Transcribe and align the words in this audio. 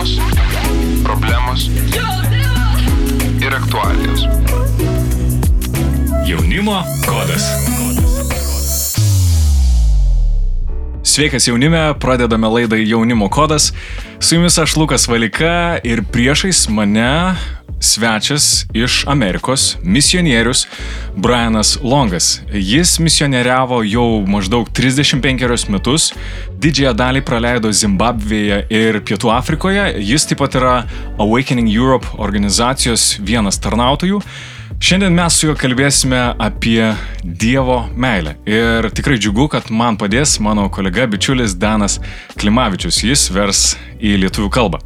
Dilemos, 0.00 0.18
problemos 1.02 1.70
ir 3.40 3.54
aktualijos. 3.54 4.26
Jaunimo 6.26 6.82
kodas. 7.06 7.44
Sveikas 11.02 11.48
jaunime, 11.48 11.94
pradedame 12.00 12.48
laidą 12.48 12.76
Jaunimo 12.76 13.28
kodas. 13.28 13.74
Su 14.20 14.34
jumis 14.34 14.58
aš 14.58 14.76
Lukas 14.76 15.08
Valika 15.08 15.78
ir 15.84 16.02
priešais 16.02 16.68
mane 16.68 17.36
svečias 17.80 18.66
iš 18.72 19.04
Amerikos, 19.08 19.76
misionierius 19.82 20.66
Brianas 21.16 21.78
Longas. 21.82 22.40
Jis 22.52 22.98
misionieriavo 22.98 23.82
jau 23.82 24.22
maždaug 24.26 24.68
35 24.70 25.68
metus, 25.72 26.12
didžiąją 26.60 26.94
dalį 26.94 27.24
praleido 27.24 27.72
Zimbabvėje 27.72 28.62
ir 28.70 29.00
Pietų 29.00 29.32
Afrikoje. 29.32 29.88
Jis 29.98 30.28
taip 30.28 30.42
pat 30.44 30.56
yra 30.60 30.76
Awakening 31.18 31.72
Europe 31.72 32.06
organizacijos 32.18 33.16
vienas 33.18 33.58
tarnautojų. 33.58 34.20
Šiandien 34.80 35.12
mes 35.12 35.34
su 35.36 35.44
juo 35.44 35.54
kalbėsime 35.60 36.20
apie 36.40 36.94
Dievo 37.20 37.82
meilę. 38.00 38.38
Ir 38.48 38.88
tikrai 38.96 39.18
džiugu, 39.20 39.50
kad 39.52 39.68
man 39.68 39.98
padės 40.00 40.38
mano 40.40 40.70
kolega 40.72 41.04
bičiulis 41.04 41.52
Danas 41.60 41.98
Klimavičius. 42.40 43.02
Jis 43.04 43.26
vers 43.34 43.74
į 44.00 44.14
lietuvių 44.22 44.48
kalbą. 44.52 44.80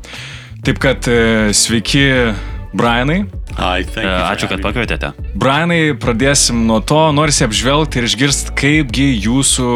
Taip 0.67 0.81
kad 0.83 1.07
e, 1.07 1.53
sveiki, 1.55 2.03
Brianai. 2.75 3.25
Ačiū, 4.35 4.49
kad 4.51 4.63
pakvietėte. 4.65 5.13
Brianai, 5.39 5.95
pradėsim 6.01 6.65
nuo 6.69 6.81
to, 6.83 7.01
norisi 7.15 7.47
apžvelgti 7.47 8.01
ir 8.01 8.09
išgirsti, 8.09 8.55
kaipgi 8.59 9.13
jūsų 9.29 9.69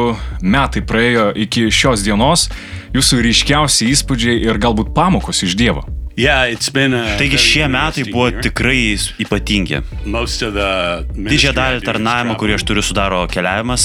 metai 0.42 0.82
praėjo 0.82 1.30
iki 1.46 1.68
šios 1.70 2.02
dienos, 2.06 2.48
jūsų 2.96 3.22
ryškiausi 3.28 3.92
įspūdžiai 3.94 4.42
ir 4.48 4.58
galbūt 4.58 4.90
pamokos 4.98 5.44
iš 5.46 5.54
Dievo. 5.58 5.86
Yeah, 6.18 6.50
it's 6.50 6.68
been 6.68 6.94
a 6.94 7.14
Taigi 7.14 7.38
šie 7.38 7.68
metai 7.70 8.02
buvo 8.10 8.32
tikrai 8.42 8.96
ypatingi. 9.22 9.78
Didžiąją 10.02 11.52
dalį 11.54 11.84
tarnavimo, 11.86 12.34
kurį 12.40 12.56
aš 12.56 12.64
turiu, 12.66 12.82
sudaro 12.82 13.20
keliavimas. 13.30 13.84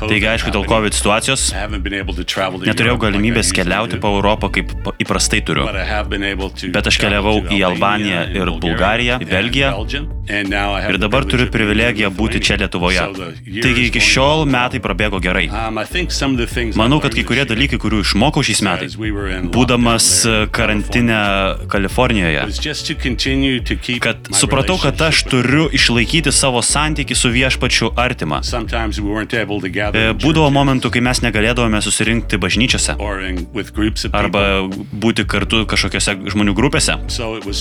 Taigi, 0.00 0.28
aišku, 0.30 0.48
dėl 0.54 0.64
COVID 0.70 0.96
situacijos 0.96 1.50
neturėjau 2.64 2.96
galimybės 3.02 3.52
keliauti 3.52 4.00
po 4.00 4.14
Europą 4.16 4.48
kaip 4.54 4.72
įprastai 4.96 5.42
turiu. 5.44 5.66
Bet 6.72 6.88
aš 6.88 7.00
keliavau 7.04 7.36
į 7.52 7.60
Albaniją 7.68 8.24
ir 8.40 8.52
Bulgariją, 8.64 9.20
į 9.20 9.28
Belgiją. 9.28 9.74
Ir 10.30 11.00
dabar 11.02 11.28
turiu 11.28 11.50
privilegiją 11.52 12.08
būti 12.16 12.40
čia. 12.40 12.56
Lietuvoje. 12.60 13.04
Taigi 13.60 13.86
iki 13.90 14.00
šiol 14.04 14.46
metai 14.48 14.80
prabėgo 14.84 15.20
gerai. 15.20 15.46
Um, 15.52 15.78
Manau, 16.80 16.98
kad 17.04 17.12
kai 17.16 17.24
kurie 17.28 17.44
dalykai, 17.48 17.78
kurių 17.80 18.02
išmokau 18.04 18.44
šiais 18.44 18.60
metais, 18.64 18.96
būdamas 19.52 20.10
lockdown 20.48 21.09
karantinę 21.10 21.68
Kalifornijoje, 21.68 22.46
kad 24.00 24.16
supratau, 24.32 24.78
kad 24.78 25.00
aš 25.02 25.22
turiu 25.22 25.68
išlaikyti 25.72 26.32
savo 26.32 26.62
santyki 26.62 27.14
su 27.14 27.28
viešpačiu 27.28 27.90
artimą. 27.96 28.40
E, 29.94 30.12
Būdavo 30.14 30.50
momentų, 30.50 30.90
kai 30.90 31.00
mes 31.00 31.20
negalėdavome 31.22 31.80
susirinkti 31.82 32.38
bažnyčiose. 32.38 32.96
arba 34.12 34.42
būti 34.92 35.26
kartu 35.26 35.64
kažkokiose 35.66 36.16
žmonių 36.32 36.54
grupėse. 36.54 36.96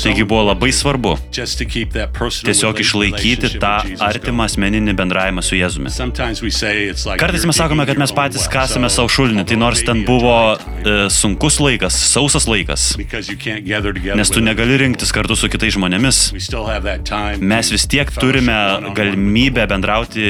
Taigi 0.03 0.23
buvo 0.23 0.43
labai 0.49 0.71
svarbu 0.73 1.17
tiesiog 1.33 2.79
išlaikyti 2.79 3.59
tą 3.59 3.75
artimą 3.99 4.47
asmeninį 4.49 4.95
bendravimą 4.97 5.43
su 5.45 5.55
Jėzumi. 5.55 5.89
Kartais 7.19 7.45
mes 7.45 7.55
sakome, 7.55 7.85
kad 7.85 7.97
mes 7.97 8.11
patys 8.15 8.47
kasame 8.51 8.89
savo 8.89 9.09
šulinį, 9.09 9.45
tai 9.49 9.59
nors 9.59 9.83
ten 9.85 10.03
buvo 10.07 10.57
e, 10.57 11.09
sunkus 11.13 11.59
laikas, 11.63 11.95
sausas 12.13 12.47
laikas, 12.49 12.93
nes 14.19 14.31
tu 14.33 14.41
negali 14.43 14.77
rinktis 14.81 15.11
kartu 15.15 15.35
su 15.39 15.49
kitais 15.51 15.75
žmonėmis. 15.77 16.21
Mes 17.41 17.71
vis 17.73 17.87
tiek 17.91 18.11
turime 18.19 18.57
galimybę 18.97 19.67
bendrauti 19.71 20.25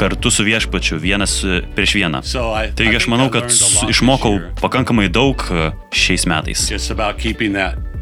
kartu 0.00 0.30
su 0.34 0.46
viešpačiu, 0.46 0.98
vienas 1.02 1.40
prieš 1.76 1.96
vieną. 2.00 2.22
Taigi 2.78 3.00
aš 3.00 3.08
manau, 3.12 3.30
kad 3.34 3.50
išmokau 3.90 4.38
pakankamai 4.62 5.08
daug 5.12 5.42
e, 5.50 5.70
šiais 5.94 6.28
metais. 6.30 6.68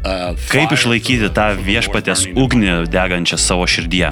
Kaip 0.03 0.73
išlaikyti 0.75 1.29
tą 1.33 1.45
viešpatės 1.63 2.25
ugnį 2.35 2.73
degančią 2.91 3.37
savo 3.39 3.67
širdyje. 3.69 4.09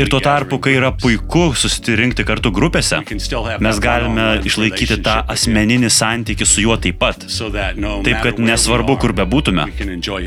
Ir 0.00 0.10
tuo 0.12 0.20
tarpu, 0.24 0.58
kai 0.62 0.76
yra 0.78 0.92
puiku 0.96 1.50
susirinkti 1.56 2.24
kartu 2.28 2.52
grupėse, 2.54 3.02
mes 3.60 3.80
galime 3.82 4.28
išlaikyti 4.48 5.00
tą 5.04 5.18
asmeninį 5.34 5.90
santykių 5.92 6.48
su 6.48 6.64
juo 6.64 6.78
taip 6.80 7.00
pat. 7.02 7.26
Taip, 7.26 8.16
kad 8.24 8.40
nesvarbu, 8.40 8.96
kur 9.02 9.14
bebūtume, 9.16 9.66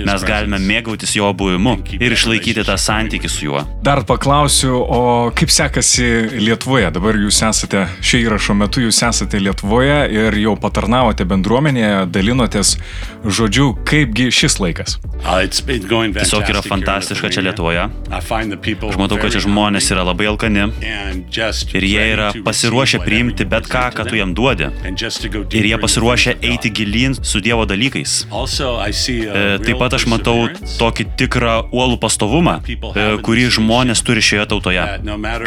mes 0.05 0.27
galime 0.27 0.61
mėgautis 0.61 1.15
jo 1.17 1.31
buvimu 1.37 1.79
ir 1.97 2.13
išlaikyti 2.13 2.65
tą 2.67 2.77
santykį 2.79 3.31
su 3.31 3.49
juo. 3.49 3.65
Dar 3.83 4.03
paklausiu, 4.07 4.75
o 4.77 5.01
kaip 5.35 5.51
sekasi 5.53 6.11
Lietuvoje? 6.37 6.91
Dabar 6.93 7.17
jūs 7.17 7.41
esate, 7.49 7.87
šio 8.05 8.21
įrašo 8.27 8.55
metu 8.57 8.83
jūs 8.85 9.01
esate 9.09 9.41
Lietuvoje 9.41 9.99
ir 10.13 10.37
jau 10.43 10.53
patarnavote 10.59 11.25
bendruomenėje, 11.29 12.05
dalinotės 12.13 12.75
žodžiu, 13.23 13.73
kaipgi 14.03 14.31
šis 14.31 14.59
laikas. 14.59 14.97
It's 15.43 15.65
been 15.65 15.87
going 15.87 16.13
Tiesiog 16.15 16.49
yra 16.49 16.61
fantastiška 16.61 17.29
čia. 17.29 17.41
Lietuvoje. 17.43 17.89
I 18.11 18.19
find 18.21 18.51
the 18.51 18.57
people 18.57 18.89
Aš 18.89 18.97
matau, 18.99 19.17
kad 19.17 19.31
čia 19.31 19.39
very 19.39 19.47
žmonės 19.47 19.89
yra 19.91 20.03
labai 20.03 20.27
alkani 20.27 20.63
and 20.63 21.25
just 21.31 21.73
ir 21.75 21.83
jie 21.83 22.03
yra 22.13 22.31
pasiruošę 22.43 22.99
priimti 23.03 23.47
bet 23.47 23.67
ką, 23.71 23.85
ką 23.95 24.07
tu 24.09 24.19
jam 24.19 24.33
duodi. 24.35 24.67
Ir 24.83 24.95
deeper 24.95 25.67
jie 25.67 25.77
pasiruošę 25.79 26.35
eiti 26.41 26.71
gilin 26.71 27.15
su 27.15 27.39
Dievo 27.43 27.65
dalykais. 27.65 28.25
Also, 28.31 28.75
I 28.79 28.91
see 28.91 29.27
a 29.29 29.33
E, 29.33 29.59
Taip 29.63 29.79
pat 29.79 29.95
aš 29.97 30.05
matau 30.11 30.47
tokį 30.79 31.05
tikrą 31.19 31.55
uolų 31.73 31.97
pastovumą, 32.03 32.57
e, 32.63 33.05
kurį 33.23 33.47
žmonės 33.57 34.03
turi 34.05 34.23
šioje 34.23 34.47
tautoje. 34.53 34.83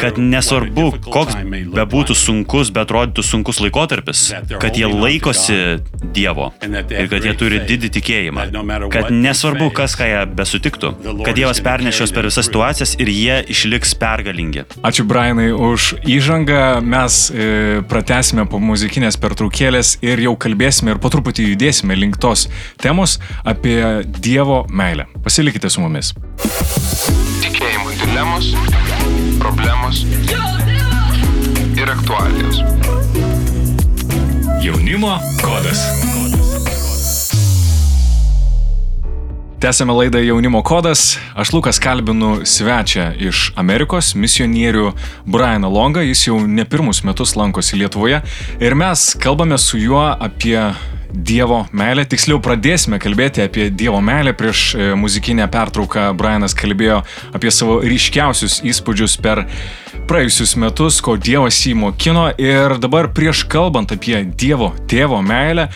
Kad 0.01 0.17
nesvarbu, 0.21 0.89
koks 1.05 1.37
bebūtų 1.77 2.17
sunkus, 2.17 2.71
bet 2.73 2.87
atrodytų 2.87 3.25
sunkus 3.25 3.61
laikotarpis, 3.63 4.27
kad 4.61 4.77
jie 4.77 4.89
laikosi 4.89 5.59
Dievo 6.13 6.51
ir 6.63 7.09
kad 7.11 7.25
jie 7.25 7.33
turi 7.37 7.61
didį 7.67 7.91
tikėjimą. 7.97 8.46
Kad 8.93 9.11
nesvarbu, 9.13 9.69
kas 9.75 9.95
ką 9.97 10.07
jie 10.09 10.21
besutiktų, 10.37 10.91
kad 11.25 11.37
Dievas 11.37 11.61
pernešios 11.63 12.13
per 12.15 12.27
visas 12.29 12.47
situacijas 12.49 12.95
ir 13.01 13.11
jie 13.11 13.39
išliks 13.53 13.93
pergalingi. 13.99 14.65
Ačiū 14.87 15.05
Brianai 15.07 15.49
už 15.51 15.93
įžangą, 16.07 16.79
mes 16.85 17.19
e, 17.31 17.81
pratesime 17.89 18.47
po 18.49 18.61
muzikinės 18.63 19.19
pertraukėlės 19.21 19.97
ir 20.05 20.23
jau 20.27 20.35
kalbėsime 20.39 20.95
ir 20.95 21.01
po 21.03 21.11
truputį 21.13 21.51
judėsime 21.53 21.97
link 21.97 22.19
tos 22.21 22.47
temos 22.81 23.17
apie 23.47 23.79
Dievo 24.05 24.63
meilę. 24.69 25.07
Pasilikite 25.25 25.71
su 25.73 25.83
mumis. 25.83 26.13
Tikėjimo 27.43 27.93
dilemos, 28.03 28.53
problemos 29.41 30.05
ir 31.77 31.91
aktualijos. 31.93 32.63
Jaunimo 34.63 35.19
kodas. 35.43 36.16
Tęsėme 39.57 39.89
laidą 39.89 40.19
Jaunimo 40.21 40.59
kodas. 40.61 41.15
Aš 41.33 41.49
Lukas 41.55 41.79
kalbinu 41.81 42.43
svečią 42.45 43.07
iš 43.17 43.39
Amerikos, 43.57 44.11
misionierių 44.13 44.91
Brianą 45.25 45.71
Longą. 45.73 46.03
Jis 46.05 46.27
jau 46.27 46.35
ne 46.45 46.61
pirmus 46.61 47.01
metus 47.01 47.33
lankosi 47.33 47.79
Lietuvoje. 47.81 48.19
Ir 48.61 48.75
mes 48.77 49.07
kalbame 49.17 49.57
su 49.57 49.81
juo 49.81 50.03
apie 50.13 50.59
Dievo 51.13 51.63
meilę. 51.71 52.05
Tiksliau 52.09 52.39
pradėsime 52.43 52.99
kalbėti 53.01 53.43
apie 53.45 53.69
Dievo 53.71 53.99
meilę. 54.03 54.33
Prieš 54.37 54.63
e, 54.75 54.89
muzikinę 54.99 55.47
pertrauką 55.51 56.09
Brianas 56.17 56.55
kalbėjo 56.57 57.01
apie 57.37 57.51
savo 57.53 57.79
ryškiausius 57.83 58.59
įspūdžius 58.67 59.17
per 59.23 59.45
praėjusius 60.07 60.55
metus, 60.59 60.99
ko 61.03 61.17
Dievas 61.19 61.59
jį 61.65 61.75
mokino. 61.81 62.27
Ir 62.41 62.77
dabar 62.83 63.11
prieš 63.15 63.45
kalbant 63.51 63.91
apie 63.95 64.21
Dievo 64.27 64.73
tėvo 64.91 65.21
meilę, 65.25 65.67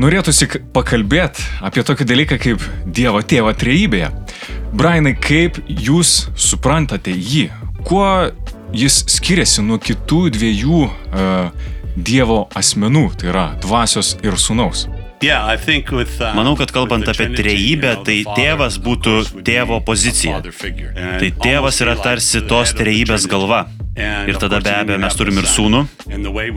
norėtųsi 0.00 0.48
pakalbėti 0.74 1.44
apie 1.64 1.84
tokį 1.86 2.08
dalyką 2.12 2.40
kaip 2.42 2.64
Dievo 2.84 3.22
tėvo 3.24 3.52
trejybėje. 3.56 4.10
Brianai, 4.74 5.14
kaip 5.14 5.60
jūs 5.68 6.24
suprantate 6.34 7.14
jį? 7.14 7.48
Kuo 7.84 8.08
jis 8.74 9.04
skiriasi 9.12 9.62
nuo 9.62 9.78
kitų 9.78 10.24
dviejų 10.34 10.80
uh, 10.88 11.72
Dievo 11.94 12.44
asmenų, 12.58 13.04
tai 13.20 13.30
yra 13.30 13.44
dvasios 13.62 14.16
ir 14.26 14.34
sunaus? 14.40 14.88
Uh, 15.24 16.34
Manau, 16.36 16.56
kad 16.58 16.72
kalbant 16.74 17.06
apie 17.08 17.30
trejybę, 17.32 17.94
tai 18.04 18.18
tėvas 18.36 18.80
būtų 18.82 19.44
tėvo 19.46 19.78
pozicija. 19.86 20.42
Tai 20.42 21.30
tėvas 21.46 21.80
yra 21.80 21.94
tarsi 21.96 22.42
tos 22.50 22.74
trejybės 22.76 23.28
galva. 23.30 23.64
Ir 23.96 24.38
tada 24.42 24.58
be 24.60 24.72
abejo 24.74 24.98
mes 24.98 25.14
turim 25.14 25.36
ir 25.38 25.46
sūnų. 25.46 25.80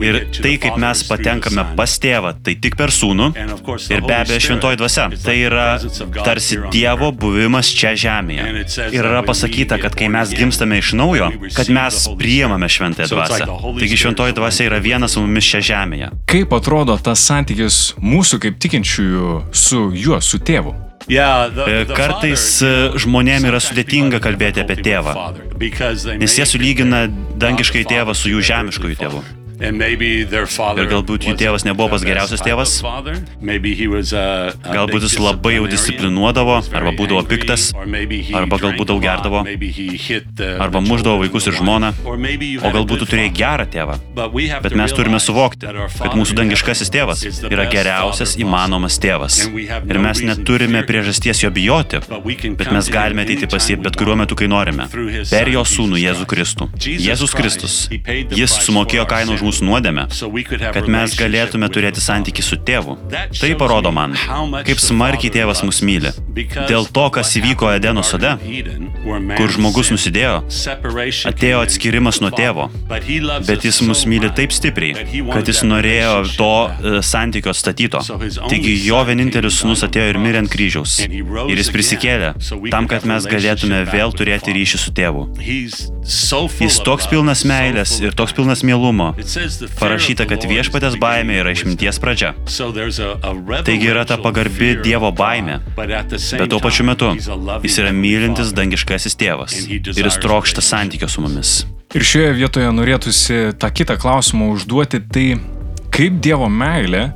Ir 0.02 0.16
tai, 0.34 0.54
kaip 0.58 0.78
mes 0.82 1.02
patenkame 1.06 1.64
pas 1.78 1.92
tėvą, 2.02 2.32
tai 2.42 2.56
tik 2.58 2.74
per 2.78 2.90
sūnų. 2.94 3.28
Ir 3.94 4.02
be 4.02 4.16
abejo 4.16 4.40
šventoji 4.42 4.80
dvasia. 4.80 5.06
Tai 5.22 5.36
yra 5.38 5.66
tarsi 6.26 6.58
Dievo 6.72 7.12
buvimas 7.14 7.70
čia 7.70 7.94
žemėje. 7.98 8.64
Ir 8.90 9.06
yra 9.06 9.22
pasakyta, 9.26 9.78
kad 9.82 9.94
kai 9.98 10.10
mes 10.12 10.34
gimstame 10.34 10.80
iš 10.82 10.94
naujo, 10.98 11.30
kad 11.54 11.70
mes 11.70 12.00
priimame 12.18 12.70
šventąją 12.72 13.12
dvasią. 13.14 13.60
Taigi 13.78 14.02
šventoji 14.02 14.36
dvasia 14.40 14.66
yra 14.72 14.82
vienas 14.82 15.14
su 15.14 15.22
mumis 15.22 15.46
čia 15.46 15.62
žemėje. 15.70 16.10
Kaip 16.28 16.58
atrodo 16.58 16.98
tas 16.98 17.22
santykis 17.30 17.94
mūsų 18.02 18.42
kaip 18.48 18.58
tikinčiųjų 18.66 19.40
su 19.54 19.86
juo, 19.94 20.18
su 20.24 20.42
tėvu? 20.42 20.74
E, 21.08 21.86
Kartais 21.96 22.46
e, 22.60 22.72
žmonėm 23.00 23.48
yra 23.48 23.60
sudėtinga 23.64 24.20
kalbėti 24.20 24.60
apie 24.64 24.76
tėvą, 24.84 25.16
nes 26.20 26.38
jie 26.38 26.46
sulygina 26.48 27.06
dangiškai 27.40 27.86
tėvą 27.88 28.16
su 28.16 28.34
jų 28.34 28.44
žemiškojų 28.52 29.00
tėvu. 29.00 29.24
Ir 29.58 30.86
galbūt 30.86 31.26
jų 31.26 31.34
tėvas 31.38 31.64
nebuvo 31.66 31.88
pas 31.90 32.02
geriausias 32.06 32.42
tėvas. 32.46 32.76
Galbūt 34.68 35.06
jis 35.08 35.16
labai 35.18 35.56
jau 35.56 35.64
disciplinuodavo, 35.70 36.60
arba 36.78 36.92
būdavo 36.94 37.24
piktas, 37.26 37.72
arba 37.74 38.60
galbūt 38.62 38.92
daug 38.92 39.02
gerdavo, 39.02 39.42
arba 40.62 40.82
muždavo 40.84 41.24
vaikus 41.24 41.48
ir 41.50 41.56
žmoną, 41.58 41.90
o 42.06 42.70
galbūt 42.76 43.02
tu 43.02 43.08
turėjai 43.10 43.32
gerą 43.34 43.66
tėvą. 43.72 43.98
Bet 44.62 44.76
mes 44.78 44.94
turime 44.94 45.18
suvokti, 45.22 45.66
kad 45.98 46.14
mūsų 46.14 46.38
dangiškasis 46.38 46.92
tėvas 46.94 47.24
yra 47.50 47.66
geriausias 47.72 48.36
įmanomas 48.38 49.00
tėvas. 49.02 49.40
Ir 49.48 50.00
mes 50.06 50.22
neturime 50.22 50.84
priežasties 50.86 51.42
jo 51.42 51.50
bijoti, 51.54 51.98
bet 52.54 52.72
mes 52.74 52.92
galime 52.94 53.26
ateiti 53.26 53.50
pas 53.50 53.66
jį 53.72 53.80
bet 53.88 53.98
kuriuo 53.98 54.14
metu, 54.22 54.38
kai 54.38 54.46
norime. 54.50 54.86
Per 55.32 55.50
jo 55.50 55.66
sūnų 55.66 55.98
Jėzų 56.04 56.30
Kristų. 56.30 56.70
Jėzus 56.78 57.34
Kristus. 57.34 57.76
Jis 58.38 58.54
sumokėjo 58.68 59.04
kainą 59.10 59.34
už 59.34 59.47
mūsų 59.48 59.68
nuodėmę, 59.68 60.06
kad 60.76 60.88
mes 60.92 61.16
galėtume 61.18 61.68
turėti 61.72 62.04
santyki 62.04 62.44
su 62.44 62.60
tėvu. 62.68 62.98
Tai 63.10 63.52
parodo 63.60 63.92
man, 63.94 64.16
kaip 64.68 64.80
smarkiai 64.82 65.32
tėvas 65.34 65.64
mus 65.66 65.82
myli. 65.84 66.12
Dėl 66.68 66.86
to, 66.94 67.08
kas 67.14 67.34
įvyko 67.40 67.70
Edeno 67.74 68.04
sode, 68.06 68.34
kur 69.38 69.52
žmogus 69.54 69.90
nusidėjo, 69.94 70.42
atėjo 71.30 71.62
atskirimas 71.64 72.20
nuo 72.22 72.30
tėvo, 72.34 72.68
bet 73.48 73.66
jis 73.66 73.80
mus 73.86 74.04
myli 74.10 74.30
taip 74.36 74.54
stipriai, 74.54 75.06
kad 75.32 75.48
jis 75.48 75.64
norėjo 75.66 76.12
to 76.38 76.52
e, 76.68 76.94
santykio 77.04 77.52
atstatyto. 77.54 78.02
Taigi 78.48 78.74
jo 78.84 79.00
vienintelis 79.08 79.58
sunus 79.62 79.84
atėjo 79.86 80.12
ir 80.12 80.20
mirė 80.22 80.42
ant 80.42 80.52
kryžiaus. 80.52 80.98
Ir 81.08 81.56
jis 81.58 81.72
prisikėlė, 81.74 82.34
tam, 82.72 82.88
kad 82.90 83.06
mes 83.08 83.26
galėtume 83.30 83.82
vėl 83.90 84.14
turėti 84.16 84.54
ryšį 84.56 84.82
su 84.84 84.94
tėvu. 84.96 85.26
Jis 85.42 86.80
toks 86.86 87.08
pilnas 87.10 87.44
meilės 87.48 87.98
ir 88.02 88.16
toks 88.18 88.34
pilnas 88.36 88.64
mielumo. 88.66 89.12
Parašyta, 89.78 90.26
kad 90.28 90.44
viešpatės 90.48 90.96
baimė 91.00 91.40
yra 91.42 91.52
išminties 91.54 92.00
pradžia. 92.02 92.32
Taigi 93.66 93.90
yra 93.90 94.04
ta 94.08 94.18
pagarbi 94.22 94.74
Dievo 94.82 95.10
baimė, 95.14 95.60
bet 95.78 96.48
tuo 96.50 96.60
pačiu 96.62 96.86
metu 96.88 97.12
jis 97.14 97.78
yra 97.82 97.92
mylintis 97.94 98.54
dangiškasis 98.56 99.18
tėvas 99.18 99.58
ir 99.68 99.88
jis 100.04 100.18
trokšta 100.22 100.64
santykio 100.64 101.10
su 101.10 101.24
mumis. 101.24 101.60
Ir 101.96 102.04
šioje 102.04 102.34
vietoje 102.36 102.72
norėtųsi 102.74 103.38
tą 103.60 103.70
kitą 103.72 103.96
klausimą 104.00 104.50
užduoti, 104.52 105.00
tai 105.08 105.28
kaip 105.94 106.18
Dievo 106.24 106.50
meilė 106.52 107.06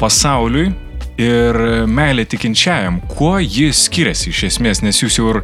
pasauliui 0.00 0.70
ir 1.20 1.58
meilė 1.86 2.24
tikinčiajam, 2.26 3.02
kuo 3.14 3.36
ji 3.42 3.68
skiriasi 3.76 4.32
iš 4.32 4.46
esmės, 4.50 4.80
nes 4.82 5.02
jūs 5.02 5.18
jau 5.20 5.34
ir 5.34 5.42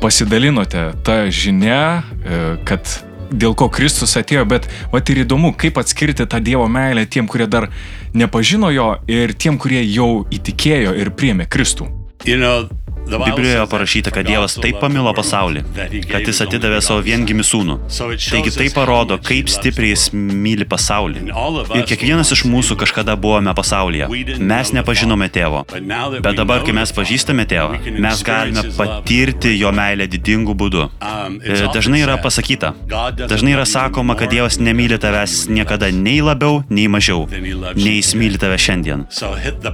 pasidalinote 0.00 0.90
tą 1.06 1.22
žinę, 1.32 1.78
e, 2.00 2.42
kad 2.68 2.88
dėl 3.30 3.54
ko 3.54 3.70
Kristus 3.72 4.16
atėjo, 4.18 4.44
bet 4.48 4.68
vat 4.92 5.10
ir 5.10 5.22
įdomu, 5.24 5.54
kaip 5.56 5.78
atskirti 5.80 6.26
tą 6.26 6.40
Dievo 6.42 6.66
meilę 6.68 7.06
tiem, 7.06 7.28
kurie 7.30 7.46
dar 7.50 7.70
nepažino 8.14 8.70
jo 8.74 8.92
ir 9.10 9.34
tiem, 9.34 9.58
kurie 9.58 9.82
jau 9.86 10.26
įtikėjo 10.30 10.96
ir 10.98 11.14
priėmė 11.14 11.48
Kristų. 11.50 11.88
You 12.28 12.36
know, 12.36 12.68
Biblijoje 13.10 13.66
parašyta, 13.70 14.10
kad 14.14 14.26
Dievas 14.26 14.54
taip 14.60 14.78
pamilo 14.80 15.10
pasaulį, 15.16 15.62
kad 16.10 16.26
jis 16.28 16.40
atidavė 16.44 16.80
savo 16.84 17.02
viengimį 17.04 17.44
sūnų. 17.46 17.76
Taigi 18.30 18.52
tai 18.54 18.68
parodo, 18.74 19.18
kaip 19.22 19.50
stipriai 19.50 19.94
jis 19.94 20.08
myli 20.14 20.66
pasaulį. 20.68 21.24
Ir 21.78 21.86
kiekvienas 21.90 22.30
iš 22.36 22.44
mūsų 22.48 22.76
kažkada 22.80 23.16
buvome 23.20 23.54
pasaulyje. 23.56 24.08
Mes 24.38 24.72
nepažinome 24.76 25.30
tėvo. 25.32 25.64
Bet 26.22 26.38
dabar, 26.38 26.62
kai 26.66 26.74
mes 26.76 26.92
pažįstame 26.94 27.46
tėvą, 27.50 27.80
mes 27.98 28.22
galime 28.26 28.64
patirti 28.76 29.56
jo 29.58 29.72
meilę 29.74 30.06
didingų 30.10 30.54
būdų. 30.60 30.86
E, 31.40 31.58
Dažnai 31.74 32.02
yra 32.04 32.16
pasakyta, 32.22 32.72
dažnai 33.20 33.54
yra 33.56 33.66
sakoma, 33.68 34.16
kad 34.18 34.30
Dievas 34.32 34.58
nemyli 34.62 34.98
tavęs 35.02 35.48
niekada 35.50 35.90
nei 35.94 36.20
labiau, 36.24 36.62
nei 36.70 36.86
mažiau, 36.90 37.26
nei 37.30 37.96
jis 37.98 38.14
myli 38.18 38.38
tave 38.40 38.58
šiandien. 38.60 39.06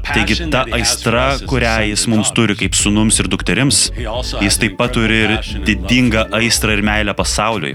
Taigi 0.07 0.49
ta 0.53 0.65
aistra, 0.77 1.27
kurią 1.49 1.77
jis 1.93 2.07
mums 2.11 2.33
turi 2.37 2.57
kaip 2.59 2.77
sunums 2.77 3.16
ir 3.23 3.29
dukterims, 3.33 3.81
jis 4.43 4.59
taip 4.61 4.77
pat 4.79 4.95
turi 4.97 5.19
ir 5.27 5.35
didingą 5.67 6.27
aistrą 6.37 6.77
ir 6.77 6.83
meilę 6.87 7.15
pasauliui. 7.17 7.75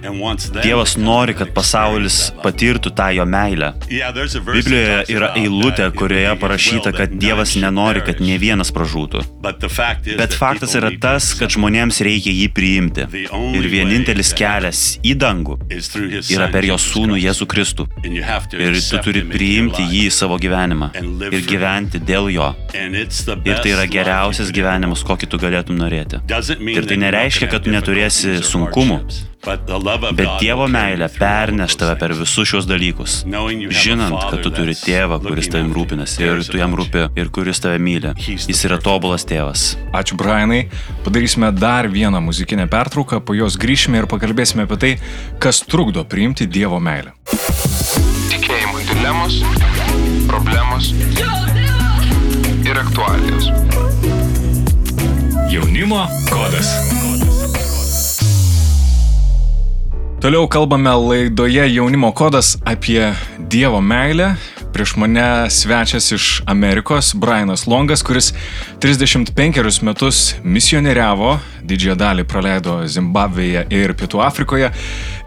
Dievas 0.61 0.97
nori, 0.99 1.35
kad 1.37 1.53
pasaulis 1.55 2.19
patirtų 2.43 2.93
tą 2.97 3.09
jo 3.17 3.25
meilę. 3.29 3.73
Biblijoje 3.89 5.01
yra 5.13 5.31
eilutė, 5.39 5.89
kurioje 5.97 6.35
parašyta, 6.41 6.93
kad 6.95 7.13
Dievas 7.21 7.55
nenori, 7.59 8.03
kad 8.05 8.21
ne 8.23 8.37
vienas 8.41 8.71
pražūtų. 8.75 9.23
Bet 9.43 10.35
faktas 10.37 10.75
yra 10.79 10.91
tas, 11.01 11.31
kad 11.37 11.53
žmonėms 11.53 12.01
reikia 12.05 12.33
jį 12.35 12.47
priimti. 12.55 13.07
Ir 13.57 13.69
vienintelis 13.71 14.33
kelias 14.37 14.83
į 15.05 15.15
dangų 15.21 15.57
yra 16.31 16.49
per 16.53 16.67
jo 16.67 16.77
sūnų 16.81 17.19
Jėzų 17.21 17.47
Kristų. 17.51 17.87
Ir 18.07 18.79
tu 18.87 19.01
turi 19.05 19.23
priimti 19.27 19.85
jį 19.85 20.05
į 20.09 20.13
savo 20.15 20.37
gyvenimą 20.41 20.91
ir 21.31 21.45
gyventi 21.47 22.01
dėl 22.03 22.29
jo. 22.33 22.51
Ir 22.75 23.61
tai 23.61 23.73
yra 23.73 23.87
geriausias 23.91 24.51
gyvenimas, 24.53 25.03
kokį 25.07 25.30
tu 25.31 25.39
galėtum 25.41 25.79
norėti. 25.79 26.21
Ir 26.75 26.87
tai 26.87 26.97
nereiškia, 27.01 27.51
kad 27.51 27.65
tu 27.65 27.73
neturėsi 27.73 28.39
sunkumų. 28.45 29.01
Bet 29.41 29.65
Dievo 30.37 30.67
meilė 30.69 31.07
perneš 31.15 31.73
tave 31.81 31.95
per 31.97 32.13
visus 32.13 32.45
šios 32.51 32.67
dalykus. 32.69 33.21
Žinant, 33.25 34.27
kad 34.29 34.43
tu 34.45 34.51
turi 34.53 34.75
tėvą, 34.77 35.17
kuris 35.23 35.49
tavim 35.49 35.71
rūpinasi 35.73 36.21
ir 36.27 36.43
tu 36.45 36.59
jam 36.61 36.75
rūpi 36.77 37.07
ir 37.17 37.31
kuris 37.33 37.63
tave 37.63 37.81
myli. 37.81 38.13
Jis 38.21 38.61
yra 38.69 38.77
tobulas 38.81 39.25
tėvas. 39.25 39.71
Ačiū, 39.97 40.19
Brianai. 40.19 40.67
Padarysime 41.05 41.49
dar 41.57 41.89
vieną 41.89 42.21
muzikinę 42.21 42.69
pertrauką, 42.69 43.23
po 43.25 43.33
jos 43.37 43.57
grįšime 43.61 44.03
ir 44.03 44.09
pakalbėsime 44.11 44.67
apie 44.69 44.77
tai, 44.83 44.93
kas 45.41 45.63
trukdo 45.65 46.05
priimti 46.05 46.45
Dievo 46.45 46.77
meilę. 46.77 47.15
Tikėjimo 48.29 48.85
dilemos, 48.93 49.41
problemos 50.29 50.93
ir 52.61 52.77
aktualijos. 52.77 53.49
Jaunimo 55.51 56.07
kodas. 56.31 56.67
Toliau 60.21 60.47
kalbame 60.47 60.89
laidoje 60.89 61.75
Jaunimo 61.75 62.11
kodas 62.11 62.57
apie 62.65 63.13
Dievo 63.37 63.81
meilę. 63.81 64.35
Prieš 64.73 64.95
mane 64.95 65.49
svečias 65.49 66.11
iš 66.11 66.41
Amerikos, 66.45 67.13
Brianas 67.13 67.67
Longas, 67.67 68.03
kuris 68.03 68.33
35 68.79 69.83
metus 69.83 70.35
misionieriavo, 70.43 71.39
didžiąją 71.67 71.97
dalį 71.99 72.23
praleido 72.23 72.77
Zimbabvėje 72.87 73.65
ir 73.75 73.91
Pietų 73.91 74.23
Afrikoje. 74.23 74.71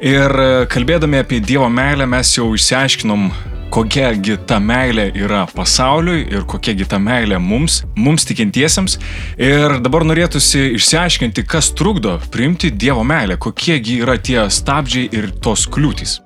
Ir 0.01 0.33
kalbėdami 0.73 1.21
apie 1.21 1.45
Dievo 1.45 1.69
meilę 1.69 2.09
mes 2.09 2.33
jau 2.39 2.49
išsiaiškinom, 2.57 3.29
kokiagi 3.75 4.37
ta 4.47 4.61
meilė 4.63 5.09
yra 5.19 5.45
pasauliui 5.51 6.23
ir 6.31 6.45
kokiagi 6.47 6.87
ta 6.87 7.01
meilė 7.03 7.41
mums, 7.43 7.81
mums 7.99 8.23
tikintiesiems. 8.29 8.97
Ir 9.41 9.79
dabar 9.83 10.05
norėtųsi 10.07 10.77
išsiaiškinti, 10.77 11.43
kas 11.51 11.73
trukdo 11.75 12.15
priimti 12.35 12.71
Dievo 12.71 13.03
meilę, 13.07 13.37
kokiegi 13.43 13.99
yra 14.05 14.15
tie 14.23 14.45
stabdžiai 14.53 15.09
ir 15.19 15.31
tos 15.43 15.67
kliūtys. 15.75 16.21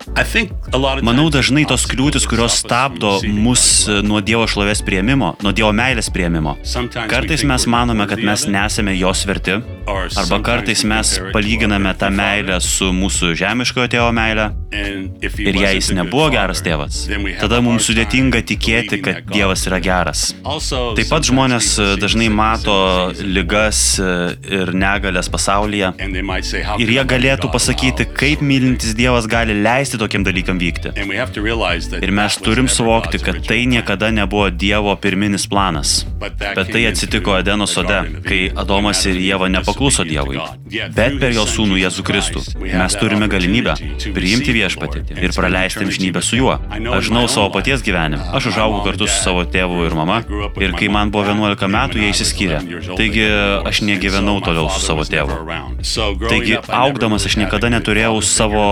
Manau, 1.07 1.29
dažnai 1.33 1.65
tos 1.71 1.87
kliūtis, 1.89 2.27
kurios 2.29 2.59
stabdo 2.61 3.15
mus 3.25 3.65
nuo 4.05 4.21
Dievo 4.25 4.45
šlovės 4.51 4.85
prieimimo, 4.85 5.33
nuo 5.45 5.55
Dievo 5.57 5.73
meilės 5.77 6.13
prieimimo. 6.13 6.59
Kartais 7.09 7.47
mes 7.49 7.67
manome, 7.71 8.05
kad 8.11 8.21
mes 8.29 8.45
nesame 8.51 8.93
jos 8.99 9.25
verti, 9.29 9.57
arba 9.89 10.43
kartais 10.45 10.85
mes 10.85 11.17
palyginame 11.33 11.97
tą 11.97 12.13
meilę 12.13 12.61
su 12.65 12.93
mūsų 12.93 13.33
žemiškojo 13.41 13.89
tėvo 13.97 14.13
meilė. 14.17 14.51
Ir 15.49 15.57
jei 15.57 15.79
jis 15.79 15.95
nebuvo 15.97 16.29
geras 16.35 16.61
tėvas, 16.65 17.07
tada 17.41 17.61
mums 17.65 17.89
sudėtinga 17.89 18.43
tikėti, 18.47 19.01
kad 19.05 19.23
Dievas 19.33 19.65
yra 19.69 19.81
geras. 19.83 20.29
Taip 20.43 21.11
pat 21.11 21.27
žmonės 21.29 21.71
e, 21.79 21.89
dažnai 22.01 22.29
mato 22.33 22.77
lygas 23.23 23.81
e, 24.01 24.11
ir 24.59 24.73
negalės 24.77 25.31
pasaulyje 25.33 25.93
ir 26.83 26.93
jie 26.95 27.05
galėtų 27.13 27.51
pasakyti, 27.53 28.09
kaip 28.19 28.43
mylintis 28.45 28.97
Dievas 28.99 29.29
gali 29.31 29.57
leisti 29.59 30.01
tokiam 30.01 30.27
dalykam 30.27 30.61
vykti. 30.61 30.95
Ir 31.99 32.15
mes 32.15 32.39
turim 32.43 32.69
suvokti, 32.73 33.21
kad 33.23 33.41
tai 33.47 33.63
niekada 33.71 34.11
nebuvo 34.15 34.49
Dievo 34.51 34.95
pirminis 35.01 35.47
planas. 35.51 36.03
Bet 36.19 36.73
tai 36.73 36.85
atsitiko 36.91 37.37
Edeno 37.39 37.67
sode, 37.71 38.01
kai 38.27 38.41
Adomas 38.59 39.05
ir 39.07 39.19
Jėva 39.23 39.51
nepakluso 39.53 40.07
Dievui. 40.09 40.41
Bet 40.97 41.19
per 41.21 41.35
jo 41.37 41.47
sūnų 41.49 41.79
Jėzų 41.83 42.05
Kristų 42.07 42.45
mes 42.65 42.97
turime 42.99 43.29
galimybę 43.31 43.77
priimti 44.17 44.55
viešpatį 44.57 45.05
ir 45.23 45.35
praleisti 45.37 45.85
amžinybę 45.87 46.23
su 46.25 46.41
juo. 46.41 46.59
Aš 46.69 47.11
žinau 47.11 47.28
savo 47.33 47.51
paties 47.55 47.83
gyvenimą. 47.87 48.31
Aš 48.37 48.51
užaugau 48.53 48.83
kartu 48.87 49.09
su 49.09 49.17
savo 49.23 49.45
tėvu 49.49 49.85
ir 49.87 49.97
mama 49.97 50.21
ir 50.61 50.75
kai 50.79 50.91
man 50.93 51.13
buvo 51.15 51.27
11 51.29 51.71
metų, 51.75 52.01
jie 52.03 52.13
išsiskyrė. 52.13 52.61
Taigi 52.99 53.27
aš 53.69 53.83
negyvenau 53.87 54.39
toliau 54.45 54.69
su 54.73 54.83
savo 54.85 55.07
tėvu. 55.09 55.39
Taigi 56.29 56.59
augdamas 56.67 57.27
aš 57.29 57.39
niekada 57.41 57.71
neturėjau 57.73 58.19
savo 58.25 58.65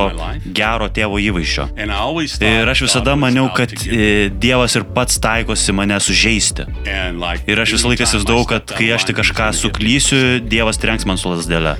gero 0.46 0.88
tėvo 0.92 1.20
įvaizdžio. 1.22 1.68
Ir 2.46 2.72
aš 2.72 2.84
visada 2.86 3.16
maniau, 3.18 3.48
kad 3.56 3.72
e, 3.86 4.28
Dievas 4.46 4.76
ir 4.78 4.86
pats 4.96 5.20
taikosi 5.22 5.74
mane 5.76 5.98
sužeisti. 6.02 6.66
Ir 7.46 7.62
aš 7.62 7.76
visą 7.76 7.90
laiką 7.92 8.06
įsivaizdavau, 8.06 8.46
kad 8.50 8.76
kai 8.76 8.90
aš 8.96 9.08
tik 9.08 9.20
kažką 9.20 9.50
suklysiu, 9.56 10.22
Dievas 10.44 10.80
trenks 10.82 11.06
man 11.08 11.20
su 11.20 11.32
lasdelė. 11.32 11.76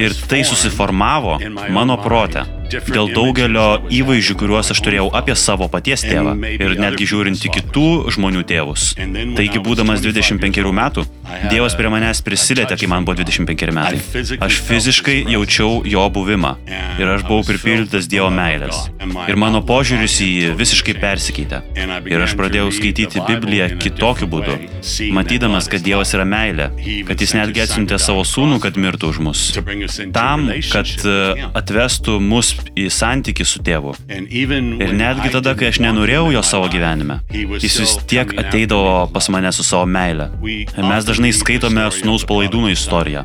Ir 0.00 0.16
tai 0.28 0.44
susiformavo 0.48 1.38
mano 1.74 1.98
prote 2.02 2.44
dėl 2.70 3.10
daugelio 3.14 3.66
įvaizdžių, 3.92 4.36
kuriuos 4.40 4.72
aš 4.74 4.80
turėjau 4.84 5.08
apie 5.16 5.36
savo 5.38 5.68
paties 5.72 6.04
tėvą 6.06 6.34
ir 6.54 6.76
netgi 6.80 7.08
žiūrint 7.10 7.44
į 7.44 7.52
kitų 7.58 7.88
žmonių 8.16 8.44
tėvus. 8.48 8.92
Taigi, 9.38 9.62
būdamas 9.64 10.04
25 10.04 10.72
metų, 10.74 11.06
Dievas 11.50 11.74
prie 11.76 11.88
manęs 11.90 12.20
prisilietė, 12.24 12.76
kai 12.78 12.88
man 12.90 13.06
buvo 13.06 13.16
25 13.18 13.72
metai. 13.74 14.00
Aš 14.44 14.58
fiziškai 14.68 15.16
jaučiau 15.32 15.80
jo 15.88 16.04
buvimą 16.12 16.52
ir 17.00 17.10
aš 17.16 17.24
buvau 17.26 17.44
pripildytas 17.48 18.08
Dievo 18.10 18.28
meilės. 18.34 18.86
Ir 19.28 19.38
mano 19.40 19.62
požiūris 19.66 20.18
į 20.22 20.28
jį 20.28 20.52
visiškai 20.60 20.96
persikeitė. 21.00 21.62
Ir 22.10 22.24
aš 22.24 22.36
pradėjau 22.38 22.70
skaityti 22.76 23.24
Bibliją 23.26 23.70
kitokiu 23.80 24.28
būdu, 24.30 24.58
matydamas, 25.16 25.68
kad 25.72 25.84
Dievas 25.84 26.14
yra 26.16 26.26
meilė, 26.28 26.70
kad 27.08 27.24
jis 27.24 27.34
netgi 27.38 27.64
atsiuntė 27.64 27.98
savo 28.02 28.24
sūnų, 28.28 28.60
kad 28.62 28.78
mirtų 28.80 29.12
už 29.14 29.22
mus. 29.24 29.44
Tam, 30.14 30.46
kad 30.70 30.92
e, 31.08 31.16
atvestų 31.56 32.18
mus 32.22 32.53
į 32.74 32.88
santyki 32.92 33.46
su 33.46 33.62
tėvu. 33.64 33.94
Ir 34.10 34.94
netgi 34.96 35.30
tada, 35.34 35.54
kai 35.58 35.70
aš 35.72 35.80
nenorėjau 35.84 36.32
jo 36.34 36.42
savo 36.46 36.68
gyvenime, 36.72 37.20
jis 37.30 37.78
vis 37.82 37.94
tiek 38.10 38.34
ateidavo 38.40 39.06
pas 39.14 39.28
mane 39.32 39.52
su 39.54 39.66
savo 39.66 39.86
meile. 39.86 40.30
Ir 40.44 40.84
mes 40.86 41.06
dažnai 41.06 41.32
skaitome 41.36 41.86
Sūnaus 41.94 42.24
palaidūno 42.28 42.72
istoriją. 42.72 43.24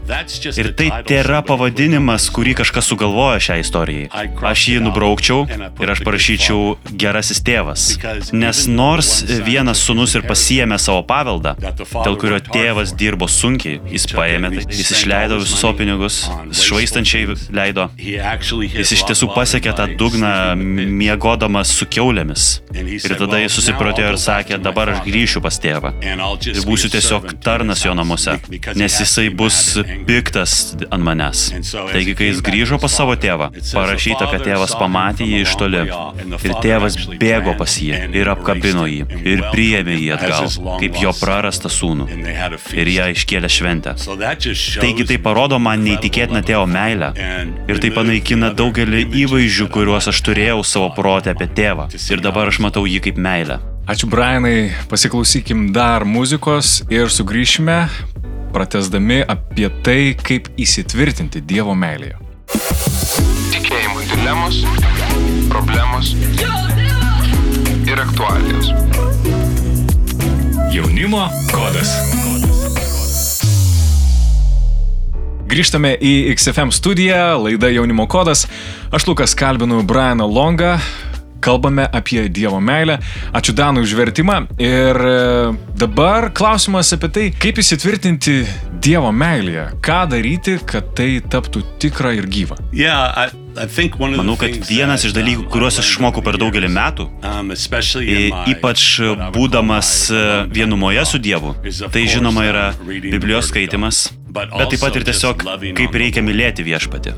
Ir 0.53 0.71
tai 0.77 0.89
tėra 1.09 1.41
pavadinimas, 1.48 2.29
kurį 2.33 2.55
kažkas 2.62 2.89
sugalvojo 2.91 3.39
šią 3.50 3.59
istorijai. 3.63 4.09
Aš 4.51 4.67
jį 4.74 4.83
nubraukčiau 4.86 5.45
ir 5.50 5.93
aš 5.95 6.03
parašyčiau 6.05 6.77
gerasis 7.00 7.41
tėvas. 7.45 7.89
Nes 8.36 8.65
nors 8.69 9.12
vienas 9.45 9.81
sunus 9.83 10.15
ir 10.17 10.25
pasiemė 10.29 10.79
savo 10.81 11.03
paveldą, 11.09 11.55
dėl 11.59 12.19
kurio 12.21 12.41
tėvas 12.45 12.93
dirbo 12.98 13.29
sunkiai, 13.31 13.79
jis 13.89 14.07
paėmė 14.13 14.53
jis 14.67 14.91
išleido 14.95 15.39
visus 15.41 15.59
savo 15.59 15.74
pinigus, 15.79 16.21
švaistančiai 16.55 17.36
leido. 17.55 17.89
Jis 18.00 18.93
iš 18.95 19.03
tiesų 19.09 19.19
pasiekė 19.34 19.74
tą 19.76 19.86
dugną 20.00 20.32
miegodamas 20.56 21.72
su 21.76 21.88
keulėmis. 21.90 22.48
Ir 22.74 23.16
tada 23.20 23.42
jis 23.42 23.56
susiprotėjo 23.58 24.14
ir 24.14 24.20
sakė, 24.22 24.60
dabar 24.64 24.94
aš 24.94 25.02
grįšiu 25.08 25.42
pas 25.44 25.58
tėvą. 25.62 25.94
Ir 26.00 26.62
būsiu 26.68 26.92
tiesiog 26.94 27.28
tarnas 27.44 27.84
jo 27.86 27.96
namuose, 27.98 28.38
nes 28.80 29.00
jisai 29.02 29.28
bus 29.34 29.60
piktas 30.08 30.56
ant 30.90 31.04
manęs. 31.06 31.50
Taigi, 31.74 32.16
kai 32.18 32.32
jis 32.32 32.44
grįžo 32.46 32.80
pas 32.82 32.94
savo 32.94 33.18
tėvą, 33.20 33.50
parašyta, 33.74 34.30
kad 34.32 34.46
tėvas 34.48 34.76
pamatė 34.80 35.28
jį 35.28 35.44
iš 35.46 35.56
toli. 35.60 35.84
Ir 36.40 36.56
tėvas 36.64 36.98
bėgo 37.20 37.56
pas 37.60 37.78
jį 37.82 38.04
ir 38.16 38.32
apkabino 38.32 38.86
jį 38.90 39.06
ir 39.34 39.44
priėmė 39.52 39.98
jį 39.98 40.14
atgal, 40.16 40.50
kaip 40.82 41.00
jo 41.02 41.14
prarastą 41.20 41.72
sūnų. 41.74 42.10
Ir 42.78 42.94
ją 42.94 43.10
iškėlė 43.16 43.52
šventę. 43.52 43.96
Taigi 44.80 45.08
tai 45.10 45.20
parodo 45.24 45.60
man 45.62 45.84
neįtikėtiną 45.86 46.44
tėvo 46.46 46.66
meilę. 46.70 47.12
Ir 47.70 47.82
tai 47.82 47.92
panaikina 47.96 48.52
daugelį 48.56 49.09
įvaizdžių, 49.16 49.68
kuriuos 49.74 50.10
aš 50.12 50.22
turėjau 50.25 50.62
savo 50.68 50.89
protę 50.96 51.34
apie 51.34 51.48
tėvą. 51.48 51.89
Ir 51.98 52.24
dabar 52.24 52.51
aš 52.51 52.62
matau 52.63 52.86
jį 52.89 53.01
kaip 53.08 53.20
meilę. 53.22 53.60
Ačiū 53.89 54.10
Brianai, 54.10 54.70
pasiklausykim 54.92 55.72
dar 55.74 56.06
muzikos 56.06 56.84
ir 56.94 57.10
sugrįšime, 57.10 57.80
pratesdami 58.54 59.24
apie 59.25 59.70
tai, 59.86 60.13
kaip 60.13 60.51
įsitvirtinti 60.62 61.42
Dievo 61.42 61.74
meilėje. 61.74 62.20
Tikėjimo 63.56 64.06
dilemos, 64.13 64.62
problemos 65.50 66.13
ir 67.89 68.06
aktualijos. 68.06 68.74
Jaunimo 70.70 71.25
kodas. 71.50 71.98
Grįžtame 75.50 75.96
į 75.98 76.29
XFM 76.36 76.70
studiją, 76.70 77.39
laida 77.41 77.72
Jaunimo 77.74 78.03
kodas. 78.06 78.44
Aš 78.94 79.08
Lukas 79.10 79.34
kalbinu 79.34 79.79
Brianą 79.82 80.27
Longą, 80.29 80.75
kalbame 81.41 81.88
apie 81.89 82.27
Dievo 82.29 82.60
meilę. 82.62 83.00
Ačiū 83.34 83.56
Danui 83.58 83.82
už 83.82 83.96
vertimą. 83.98 84.44
Ir 84.62 85.00
e, 85.10 85.15
dabar 85.74 86.29
klausimas 86.38 86.94
apie 86.94 87.10
tai, 87.10 87.25
kaip 87.34 87.63
įsitvirtinti 87.63 88.44
Dievo 88.77 89.10
meilėje. 89.10 89.65
Ką 89.82 90.03
daryti, 90.13 90.60
kad 90.70 90.94
tai 90.94 91.15
taptų 91.25 91.65
tikra 91.82 92.13
ir 92.20 92.29
gyva. 92.29 92.60
Yeah, 92.70 93.10
I, 93.18 93.49
Manau, 94.20 94.36
kad 94.39 94.53
vienas 94.70 95.03
iš 95.08 95.13
dalykų, 95.15 95.48
kuriuos 95.51 95.79
aš 95.82 95.89
išmokau 95.96 96.24
per 96.25 96.38
daugelį 96.41 96.70
metų, 96.75 97.08
ypač 98.53 98.86
būdamas 99.36 99.89
e, 100.12 100.22
vienumoje 100.53 101.06
su 101.06 101.20
Dievu, 101.20 101.56
tai 101.94 102.06
žinoma 102.08 102.46
yra 102.48 102.65
Biblijos 102.86 103.50
skaitimas, 103.51 104.10
bet 104.29 104.70
taip 104.70 104.82
pat 104.84 104.96
ir 105.00 105.03
tiesiog 105.08 105.41
kaip 105.75 105.96
reikia 105.98 106.22
mylėti 106.22 106.62
viešpatį. 106.68 107.13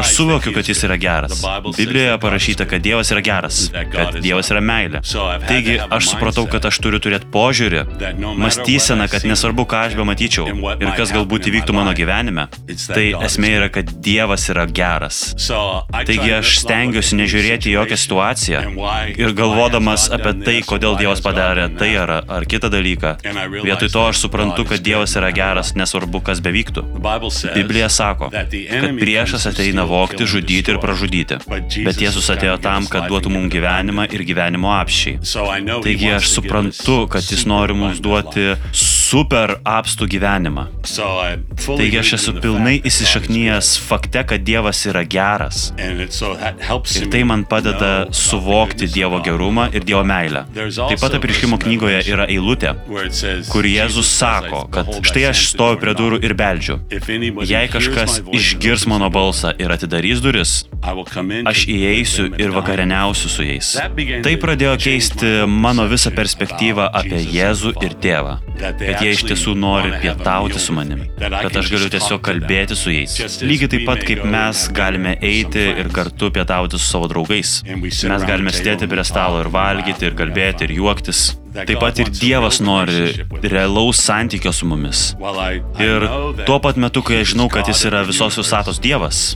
Aš 0.00 0.14
suvokiu, 0.16 0.50
kad 0.56 0.66
jis 0.66 0.82
yra 0.88 0.96
geras. 0.98 1.38
Biblijoje 1.76 2.16
parašyta, 2.20 2.66
kad 2.68 2.82
Dievas 2.82 3.12
yra 3.14 3.22
geras, 3.22 3.60
kad 3.92 4.18
Dievas 4.24 4.50
yra 4.50 4.60
meilė. 4.64 5.00
Taigi 5.46 5.76
aš 5.86 6.10
supratau, 6.10 6.48
kad 6.50 6.66
aš 6.66 6.80
turiu 6.82 6.98
turėti 7.04 7.30
požiūrį, 7.32 7.84
mąstyseną, 8.42 9.06
kad 9.12 9.22
nesvarbu, 9.30 9.68
ką 9.70 9.84
aš 9.86 9.94
bematyčiau 10.00 10.48
ir 10.82 10.90
kas 10.98 11.14
galbūt 11.14 11.46
įvyktų 11.52 11.76
mano 11.78 11.94
gyvenime, 11.96 12.48
tai 12.90 13.12
esmė 13.28 13.54
yra, 13.60 13.70
kad 13.78 13.94
Dievas 14.02 14.48
yra 14.50 14.66
geras. 14.66 15.22
Taigi 16.08 16.32
aš 16.38 16.54
stengiuosi 16.62 17.18
nežiūrėti 17.18 17.72
jokią 17.74 17.98
situaciją 18.00 18.60
ir 19.18 19.34
galvodamas 19.36 20.08
apie 20.14 20.34
tai, 20.44 20.56
kodėl 20.66 20.96
Dievas 21.00 21.22
padarė 21.24 21.68
tai 21.78 21.90
ar, 22.00 22.12
ar 22.24 22.46
kitą 22.48 22.70
dalyką. 22.72 23.14
Vietoj 23.64 23.90
to 23.92 24.04
aš 24.10 24.22
suprantu, 24.24 24.66
kad 24.68 24.82
Dievas 24.84 25.14
yra 25.18 25.30
geras, 25.34 25.74
nesvarbu, 25.78 26.22
kas 26.26 26.42
bevyktų. 26.44 26.84
Biblija 27.54 27.88
sako, 27.92 28.30
kad 28.32 28.54
priešas 29.00 29.48
ateina 29.52 29.84
vokti, 29.88 30.26
žudyti 30.28 30.74
ir 30.74 30.80
pražudyti. 30.82 31.40
Bet 31.86 32.00
Jėzus 32.02 32.30
atėjo 32.34 32.56
tam, 32.64 32.88
kad 32.90 33.08
duotų 33.10 33.32
mums 33.34 33.52
gyvenimą 33.52 34.08
ir 34.14 34.24
gyvenimo 34.28 34.72
apšiai. 34.76 35.18
Taigi 35.84 36.12
aš 36.16 36.30
suprantu, 36.36 36.98
kad 37.12 37.24
jis 37.24 37.44
nori 37.48 37.76
mums 37.78 38.02
duoti 38.04 38.54
super 38.76 39.56
apstų 39.66 40.08
gyvenimą. 40.14 40.66
Taigi 41.68 42.00
aš 42.02 42.14
esu 42.18 42.36
pilnai 42.42 42.78
įsišaknyjęs 42.88 43.74
fakte, 43.88 44.24
kad 44.28 44.44
Dievas 44.46 44.84
yra 44.88 45.04
geras. 45.08 45.57
Ir 45.78 47.08
tai 47.12 47.22
man 47.28 47.44
padeda 47.48 47.90
suvokti 48.14 48.88
Dievo 48.92 49.20
gerumą 49.24 49.68
ir 49.74 49.84
Dievo 49.84 50.04
meilę. 50.06 50.44
Taip 50.54 51.00
pat 51.00 51.16
apriškimo 51.18 51.58
knygoje 51.62 52.02
yra 52.12 52.26
eilutė, 52.30 52.74
kur 53.52 53.68
Jėzus 53.68 54.10
sako, 54.18 54.64
kad 54.72 54.90
štai 55.08 55.28
aš 55.32 55.44
stoviu 55.52 55.80
prie 55.82 55.94
durų 55.98 56.20
ir 56.24 56.34
beldžiu. 56.38 56.78
Jei 57.48 57.68
kažkas 57.72 58.20
išgirs 58.34 58.86
mano 58.90 59.10
balsą 59.12 59.54
ir 59.58 59.72
atidarys 59.74 60.22
duris, 60.24 60.54
aš 61.48 61.64
įeisiu 61.68 62.28
ir 62.38 62.52
vakarieniausiu 62.54 63.32
su 63.32 63.46
jais. 63.46 63.74
Tai 64.24 64.34
pradėjo 64.42 64.74
keisti 64.80 65.32
mano 65.48 65.88
visą 65.90 66.12
perspektyvą 66.14 66.90
apie 67.00 67.20
Jėzų 67.28 67.74
ir 67.84 67.96
tėvą. 68.02 68.38
Kad 68.58 69.02
jie 69.04 69.12
iš 69.14 69.22
tiesų 69.28 69.54
nori 69.58 69.92
pietauti 70.02 70.58
su 70.62 70.74
manimi. 70.74 71.08
Kad 71.18 71.56
aš 71.60 71.70
galiu 71.74 71.90
tiesiog 71.92 72.22
kalbėti 72.26 72.76
su 72.78 72.94
jais. 72.94 73.14
Lygiai 73.44 73.70
taip 73.74 73.84
pat 73.86 74.02
kaip 74.06 74.24
mes 74.26 74.64
galime 74.74 75.14
eiti 75.48 75.80
ir 75.80 75.88
kartu 75.94 76.30
pietauti 76.34 76.78
su 76.78 76.84
savo 76.84 77.08
draugais. 77.08 77.62
Mes 77.64 78.24
galime 78.28 78.52
sėdėti 78.52 78.88
prie 78.90 79.04
stalo 79.06 79.40
ir 79.42 79.50
valgyti, 79.52 80.08
ir 80.10 80.16
kalbėti, 80.18 80.68
ir 80.68 80.76
juoktis. 80.78 81.30
Taip 81.66 81.80
pat 81.80 81.98
ir 81.98 82.10
Dievas 82.12 82.60
nori 82.60 83.12
realaus 83.42 83.98
santykio 84.04 84.52
su 84.52 84.66
mumis. 84.66 85.14
Ir 85.82 86.06
tuo 86.46 86.58
pat 86.62 86.76
metu, 86.76 87.02
kai 87.02 87.22
aš 87.22 87.32
žinau, 87.34 87.48
kad 87.52 87.66
Jis 87.68 87.84
yra 87.88 88.02
visos 88.06 88.36
visatos 88.38 88.78
Dievas, 88.82 89.34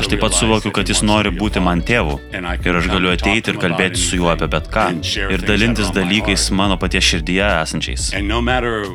aš 0.00 0.08
taip 0.08 0.20
pat 0.22 0.32
suvokiu, 0.36 0.72
kad 0.72 0.88
Jis 0.88 1.02
nori 1.06 1.30
būti 1.34 1.60
man 1.62 1.82
tėvu. 1.82 2.18
Ir 2.64 2.78
aš 2.80 2.88
galiu 2.92 3.12
ateiti 3.12 3.52
ir 3.52 3.60
kalbėti 3.60 4.00
su 4.00 4.16
juo 4.20 4.30
apie 4.32 4.48
bet 4.52 4.70
ką. 4.72 4.86
Ir 5.32 5.44
dalintis 5.46 5.90
dalykais 5.96 6.48
mano 6.56 6.76
paties 6.80 7.04
širdyje 7.10 7.48
esančiais. 7.62 8.10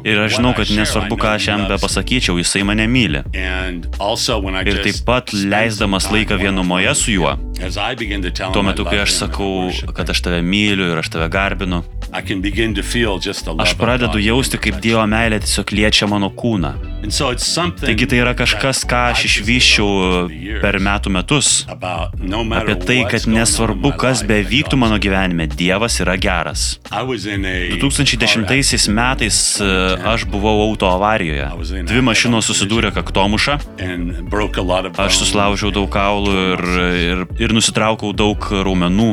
Ir 0.05 0.19
aš 0.25 0.37
žinau, 0.39 0.53
kad 0.57 0.71
nesvarbu, 0.73 1.17
ką 1.21 1.35
aš 1.37 1.47
jam 1.51 1.67
be 1.69 1.77
pasakyčiau, 1.81 2.37
Jisai 2.41 2.63
mane 2.67 2.87
myli. 2.87 3.23
Ir 4.65 4.81
taip 4.85 5.03
pat 5.05 5.33
leisdamas 5.33 6.09
laiką 6.11 6.37
vienumoje 6.41 6.95
su 6.95 7.11
juo, 7.11 7.35
tuo 8.53 8.61
metu, 8.65 8.85
kai 8.85 8.99
aš 9.03 9.13
sakau, 9.19 9.69
kad 9.95 10.09
aš 10.09 10.21
tave 10.25 10.41
myliu 10.45 10.89
ir 10.91 10.99
aš 11.01 11.09
tave 11.13 11.29
garbinu, 11.31 11.83
aš 13.57 13.73
pradedu 13.79 14.19
jausti, 14.23 14.59
kaip 14.61 14.79
Dievo 14.83 15.03
meilė 15.09 15.41
tiesiog 15.43 15.71
liečia 15.75 16.07
mano 16.07 16.29
kūną. 16.31 16.73
Taigi 17.81 18.07
tai 18.09 18.19
yra 18.23 18.33
kažkas, 18.37 18.81
ką 18.89 19.01
aš 19.11 19.25
išvyščiau 19.27 20.59
per 20.63 20.79
metų 20.81 21.11
metus. 21.13 21.49
Apie 21.69 22.75
tai, 22.81 22.97
kad 23.11 23.27
nesvarbu, 23.29 23.91
kas 23.99 24.23
bevyktų 24.25 24.79
mano 24.79 24.97
gyvenime, 25.01 25.45
Dievas 25.51 25.99
yra 26.01 26.15
geras. 26.17 26.79
2010 27.77 28.89
metais 28.95 29.41
e, 29.61 29.69
aš 30.13 30.25
buvau 30.31 30.55
auto 30.65 30.89
avarijoje. 30.89 31.83
Dvi 31.85 32.01
mašinos 32.05 32.49
susidūrė 32.49 32.93
kaktomušą. 32.95 33.59
Aš 35.05 35.19
susilaužiau 35.21 35.73
daug 35.75 35.91
kaulų 35.93 36.35
ir, 36.55 36.65
ir, 37.03 37.23
ir 37.45 37.55
nusitraukau 37.55 38.13
daug 38.17 38.49
raumenų. 38.65 39.11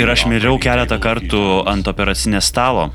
Ir 0.00 0.14
aš 0.16 0.26
miriau 0.30 0.58
keletą 0.62 0.98
kartų 1.02 1.44
ant 1.66 1.88
operacinės 1.90 2.48
stalo. 2.52 2.88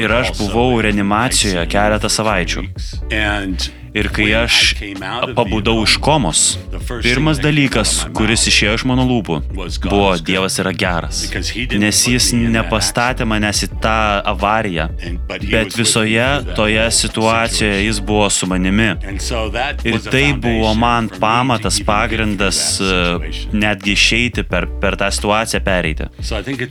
Ir 0.00 0.12
aš 0.16 0.34
buvau 0.38 0.80
reanimacijoje 0.84 1.66
keletą 1.72 2.10
savaičių. 2.10 2.66
Ir 3.94 4.08
kai 4.10 4.26
aš 4.34 4.74
pabudau 5.36 5.76
iš 5.84 5.94
komos, 6.02 6.40
pirmas 7.04 7.38
dalykas, 7.38 7.92
kuris 8.16 8.42
išėjo 8.50 8.72
iš 8.80 8.84
mano 8.90 9.04
lūpų, 9.06 9.36
buvo 9.84 10.08
Dievas 10.18 10.58
yra 10.58 10.72
geras. 10.74 11.20
Nes 11.78 12.00
jis 12.10 12.32
nepastatė 12.34 13.22
manęs 13.28 13.62
į 13.66 13.68
tą 13.84 13.98
avariją, 14.32 14.88
bet 15.44 15.76
visoje 15.78 16.26
toje 16.58 16.88
situacijoje 16.98 17.84
jis 17.84 18.00
buvo 18.02 18.26
su 18.34 18.48
manimi. 18.50 18.88
Ir 19.86 20.00
tai 20.08 20.24
buvo 20.42 20.74
man 20.74 21.06
pamatas, 21.22 21.78
pagrindas 21.86 22.60
netgi 23.54 23.94
išeiti 23.94 24.42
per, 24.50 24.66
per 24.82 24.98
tą 24.98 25.12
situaciją 25.14 25.62
pereiti. 25.62 26.10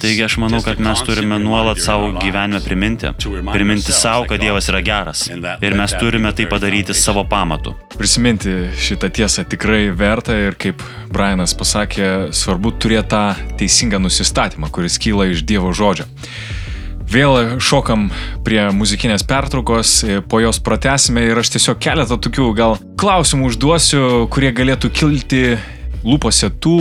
Taigi 0.04 0.28
aš 0.28 0.38
manau, 0.44 0.60
kad 0.66 0.84
mes 0.84 1.06
turime 1.08 1.40
nuolat 1.40 1.80
savo 1.80 2.12
gyvenime 2.20 2.60
priminti. 2.68 3.16
Priminti 3.54 3.96
savo, 3.96 4.28
kad 4.28 4.44
Dievas 4.44 4.68
yra 4.74 4.84
geras. 4.84 5.30
Ir 5.64 5.80
mes 5.80 5.96
turime 6.04 6.36
tai 6.36 6.52
padaryti 6.52 6.92
savo 6.92 7.13
savo 7.14 7.30
pamatu. 7.30 7.74
Prisiminti 7.98 8.50
šitą 8.74 9.10
tiesą 9.14 9.44
tikrai 9.46 9.92
verta 9.94 10.34
ir 10.34 10.56
kaip 10.58 10.82
Brianas 11.14 11.54
pasakė, 11.54 12.34
svarbu 12.34 12.72
turėti 12.82 13.12
tą 13.12 13.22
teisingą 13.60 14.00
nusistatymą, 14.02 14.72
kuris 14.74 14.98
kyla 14.98 15.28
iš 15.30 15.44
Dievo 15.46 15.70
žodžio. 15.78 16.08
Vėl 17.14 17.60
šokam 17.62 18.08
prie 18.42 18.64
muzikinės 18.74 19.22
pertraukos, 19.30 20.00
po 20.26 20.42
jos 20.42 20.58
pratesime 20.66 21.28
ir 21.28 21.38
aš 21.38 21.54
tiesiog 21.54 21.78
keletą 21.86 22.18
tokių 22.18 22.50
gal 22.58 22.80
klausimų 22.98 23.52
užduosiu, 23.52 24.04
kurie 24.34 24.50
galėtų 24.50 24.90
kilti 24.90 25.44
lūpose 26.04 26.50
tų, 26.64 26.78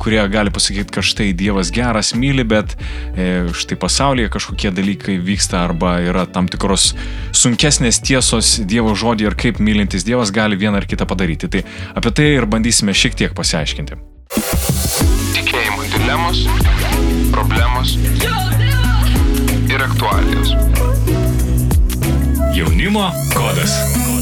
kurie 0.00 0.20
gali 0.32 0.52
pasakyti, 0.54 0.92
kad 0.94 1.06
štai 1.06 1.30
Dievas 1.36 1.72
geras 1.74 2.12
myli, 2.18 2.44
bet 2.48 2.74
e, 3.16 3.48
štai 3.56 3.78
pasaulyje 3.80 4.32
kažkokie 4.34 4.72
dalykai 4.74 5.18
vyksta 5.24 5.62
arba 5.64 5.98
yra 6.04 6.26
tam 6.30 6.48
tikros 6.50 6.92
sunkesnės 7.36 8.02
tiesos 8.04 8.58
Dievo 8.68 8.94
žodį 8.98 9.30
ir 9.30 9.38
kaip 9.38 9.62
mylintis 9.62 10.06
Dievas 10.08 10.32
gali 10.34 10.58
vieną 10.60 10.82
ar 10.82 10.88
kitą 10.88 11.08
padaryti. 11.08 11.50
Tai 11.52 11.64
apie 11.98 12.14
tai 12.14 12.30
ir 12.36 12.48
bandysime 12.50 12.94
šiek 12.96 13.16
tiek 13.18 13.36
pasiaiškinti. 13.36 13.98
Tikėjimo 15.38 15.88
dilemos, 15.94 16.44
problemos 17.32 17.96
ir 19.68 19.84
aktualijos. 19.84 20.54
Jaunimo 22.56 23.10
kodas. 23.34 24.17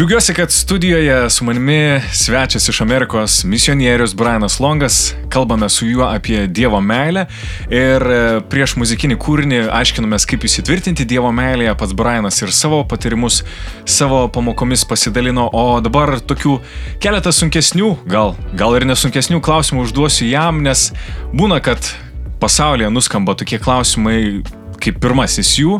Džiaugiuosi, 0.00 0.34
kad 0.34 0.52
studijoje 0.52 1.30
su 1.30 1.44
manimi 1.44 2.00
svečias 2.12 2.68
iš 2.68 2.80
Amerikos 2.80 3.44
misionierius 3.44 4.14
Brianas 4.14 4.60
Longas. 4.60 5.14
Kalbame 5.28 5.68
su 5.68 5.86
juo 5.86 6.04
apie 6.04 6.46
Dievo 6.46 6.80
meilę 6.80 7.26
ir 7.68 8.02
e, 8.08 8.40
prieš 8.48 8.78
muzikinį 8.80 9.18
kūrinį 9.20 9.58
aiškinomės, 9.68 10.24
kaip 10.24 10.46
įsitvirtinti 10.48 11.04
Dievo 11.04 11.28
meilėje. 11.36 11.74
Pats 11.76 11.92
Brianas 11.92 12.40
ir 12.40 12.48
savo 12.56 12.78
patyrimus, 12.88 13.42
savo 13.84 14.22
pamokomis 14.32 14.86
pasidalino, 14.88 15.44
o 15.52 15.82
dabar 15.84 16.14
tokių 16.24 16.54
keletą 17.04 17.34
sunkesnių, 17.36 17.90
gal, 18.08 18.32
gal 18.56 18.78
ir 18.78 18.86
nesunkesnių 18.88 19.42
klausimų 19.44 19.84
užduosiu 19.84 20.30
jam, 20.30 20.62
nes 20.64 20.94
būna, 21.36 21.60
kad 21.60 21.92
pasaulyje 22.40 22.88
nuskamba 22.88 23.36
tokie 23.36 23.60
klausimai 23.60 24.40
kaip 24.80 24.96
pirmasis 25.04 25.58
jų. 25.60 25.76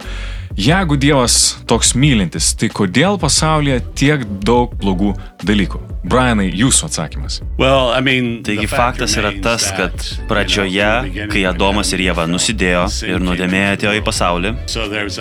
Jeigu 0.60 0.98
Dievas 1.00 1.56
toks 1.64 1.94
mylintis, 1.96 2.50
tai 2.52 2.68
kodėl 2.68 3.16
pasaulyje 3.22 3.78
tiek 3.96 4.26
daug 4.44 4.74
blogų 4.82 5.14
dalykų? 5.48 5.80
Brianai, 6.00 6.48
jūsų 6.56 6.86
atsakymas. 6.88 7.40
Well, 7.60 7.90
I 7.92 8.00
mean, 8.00 8.28
Taigi 8.44 8.64
faktas 8.70 9.18
yra 9.20 9.34
tas, 9.44 9.66
kad 9.76 9.92
pradžioje, 10.30 11.26
kai 11.28 11.42
Adomas 11.44 11.90
ir 11.92 12.00
Jėva 12.06 12.24
nusidėjo 12.30 12.86
ir 13.04 13.20
nuodėmė 13.20 13.60
atėjo 13.74 13.92
į 13.98 14.04
pasaulį, 14.06 14.52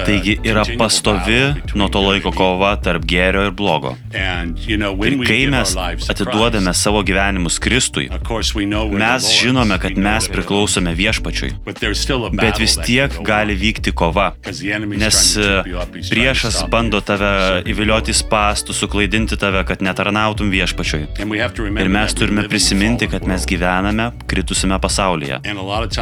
taigi 0.08 0.38
yra 0.48 0.64
pastovi 0.80 1.42
nuo 1.76 1.90
to 1.92 2.04
laiko 2.06 2.32
kova 2.32 2.72
tarp 2.80 3.04
gėrio 3.10 3.44
ir 3.50 3.52
blogo. 3.60 3.92
Ir 4.16 5.18
kai 5.28 5.42
mes 5.52 5.76
atiduodame 5.76 6.72
savo 6.78 7.04
gyvenimus 7.04 7.60
Kristui, 7.60 8.08
mes 8.96 9.30
žinome, 9.36 9.82
kad 9.84 10.00
mes 10.00 10.32
priklausome 10.32 10.96
viešpačiui. 10.96 11.52
Bet 12.40 12.64
vis 12.64 12.78
tiek 12.86 13.20
gali 13.28 13.60
vykti 13.60 13.92
kova, 13.92 14.32
nes 14.96 15.22
priešas 16.08 16.64
bando 16.72 17.04
tave 17.04 17.36
įvilioti 17.68 18.16
spastų, 18.16 18.80
suklaidinti 18.80 19.36
tave, 19.40 19.68
kad 19.68 19.84
netarnautum 19.84 20.48
viešpačiui 20.48 20.69
viešpačiui. 20.70 21.08
Ir 21.82 21.90
mes 21.90 22.14
turime 22.14 22.46
prisiminti, 22.50 23.08
kad 23.10 23.26
mes 23.28 23.46
gyvename 23.50 24.12
kritusime 24.30 24.80
pasaulyje. 24.82 25.40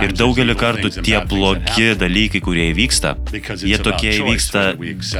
Ir 0.03 0.15
daugelį 0.17 0.55
kartų 0.59 0.91
tie 0.99 1.19
blogi 1.27 1.93
dalykai, 1.99 2.41
kurie 2.43 2.69
įvyksta, 2.73 3.15
jie 3.63 3.77
tokie 3.83 4.13
įvyksta 4.19 4.65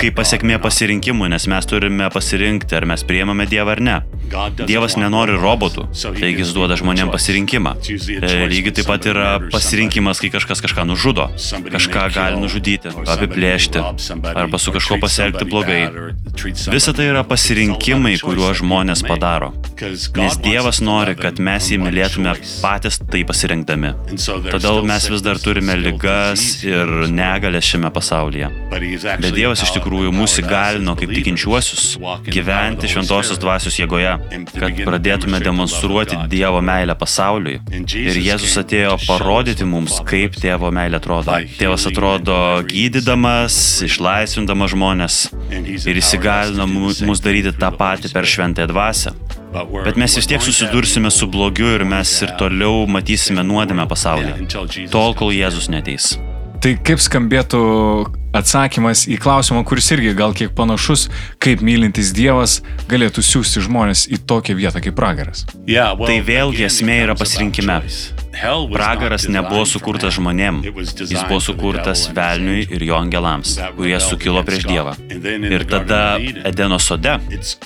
kaip 0.02 0.18
pasiekmė 0.18 0.60
pasirinkimų, 0.64 1.30
nes 1.34 1.48
mes 1.48 1.70
turime 1.70 2.10
pasirinkti, 2.14 2.76
ar 2.78 2.88
mes 2.90 3.06
priemame 3.08 3.48
Dievą 3.48 3.78
ar 3.78 3.84
ne. 3.84 3.98
Dievas 4.68 4.98
nenori 5.00 5.36
robotų, 5.38 5.88
taigi 6.18 6.44
jis 6.44 6.54
duoda 6.56 6.78
žmonėms 6.80 7.14
pasirinkimą. 7.14 7.74
E, 7.88 8.32
lygiai 8.52 8.74
taip 8.80 8.90
pat 8.90 9.08
yra 9.10 9.28
pasirinkimas, 9.54 10.22
kai 10.24 10.32
kažkas 10.34 10.62
kažką 10.64 10.86
nužudo, 10.90 11.30
kažką 11.72 12.08
gali 12.16 12.42
nužudyti, 12.42 12.94
apiplėšti, 13.08 13.84
arba 14.34 14.60
su 14.62 14.74
kažkuo 14.76 15.00
pasielgti 15.04 15.48
blogai. 15.50 15.82
Visa 16.74 16.94
tai 16.98 17.10
yra 17.12 17.24
pasirinkimai, 17.28 18.16
kuriuos 18.22 18.62
žmonės 18.62 19.04
padaro. 19.08 19.54
Nes 20.18 20.38
Dievas 20.44 20.82
nori, 20.84 21.16
kad 21.20 21.42
mes 21.44 21.72
jį 21.72 21.80
mylėtume 21.82 22.34
patys 22.64 23.00
tai 23.04 23.24
pasirinkdami. 23.28 23.94
Todėl 24.52 24.84
mes 24.88 25.10
vis 25.12 25.24
dar 25.26 25.40
turime 25.42 25.78
ligas 25.80 26.46
ir 26.66 27.08
negalės 27.14 27.68
šiame 27.72 27.92
pasaulyje. 27.94 28.52
Bet 28.72 29.32
Dievas 29.36 29.64
iš 29.66 29.74
tikrųjų 29.78 30.14
mūsų 30.16 30.44
įgalino 30.46 30.98
kaip 31.00 31.14
tikinčiuosius 31.16 31.88
gyventi 32.28 32.90
šventosios 32.92 33.42
dvasios 33.42 33.78
jėgoje 33.80 34.17
kad 34.58 34.82
pradėtume 34.88 35.40
demonstruoti 35.44 36.18
Dievo 36.32 36.62
meilę 36.66 36.96
pasauliui. 37.00 37.60
Ir 37.74 38.20
Jėzus 38.22 38.58
atėjo 38.62 38.98
parodyti 39.06 39.68
mums, 39.68 40.00
kaip 40.08 40.38
Tėvo 40.38 40.72
meilė 40.76 41.00
atrodo. 41.02 41.38
Tėvas 41.60 41.88
atrodo 41.90 42.38
gydydamas, 42.70 43.58
išlaisvindamas 43.88 44.74
žmonės 44.76 45.20
ir 45.88 46.02
įsigalina 46.02 46.68
mus 46.70 47.24
daryti 47.24 47.56
tą 47.58 47.72
patį 47.78 48.14
per 48.14 48.30
šventąją 48.30 48.72
dvasę. 48.74 49.16
Bet 49.86 49.98
mes 49.98 50.16
vis 50.20 50.28
tiek 50.30 50.44
susidursime 50.44 51.12
su 51.14 51.28
blogiu 51.32 51.70
ir 51.78 51.86
mes 51.88 52.12
ir 52.22 52.34
toliau 52.40 52.86
matysime 52.92 53.46
nuodėmę 53.48 53.88
pasaulyje, 53.90 54.50
tol 54.94 55.16
kol 55.18 55.32
Jėzus 55.34 55.72
neteis. 55.72 56.16
Tai 56.62 56.74
kaip 56.84 57.02
skambėtų 57.02 57.62
atsakymas 58.38 59.06
į 59.10 59.18
klausimą, 59.24 59.64
kuris 59.68 59.90
irgi 59.96 60.14
gal 60.18 60.36
kiek 60.38 60.54
panašus, 60.58 61.08
kaip 61.44 61.64
mylintis 61.66 62.14
Dievas 62.18 62.60
galėtų 62.92 63.26
siūsti 63.26 63.66
žmonės 63.68 64.08
į 64.14 64.22
tokią 64.30 64.58
vietą 64.60 64.84
kaip 64.84 64.98
pragaras? 64.98 65.46
Tai 66.12 66.22
vėlgi 66.28 66.68
esmė 66.70 67.02
yra 67.08 67.18
pasirinkime. 67.18 67.82
Pragaras 68.72 69.28
nebuvo 69.32 69.66
sukurtas 69.68 70.16
žmonėm, 70.18 70.62
jis 70.68 71.24
buvo 71.28 71.40
sukurtas 71.44 72.08
velniui 72.16 72.66
ir 72.74 72.86
jo 72.88 72.98
angelams, 72.98 73.56
kurie 73.78 73.98
sukilo 74.04 74.44
prieš 74.48 74.68
Dievą. 74.68 74.94
Ir 75.48 75.66
tada 75.70 76.02
Edeno 76.48 76.80
sode 76.82 77.18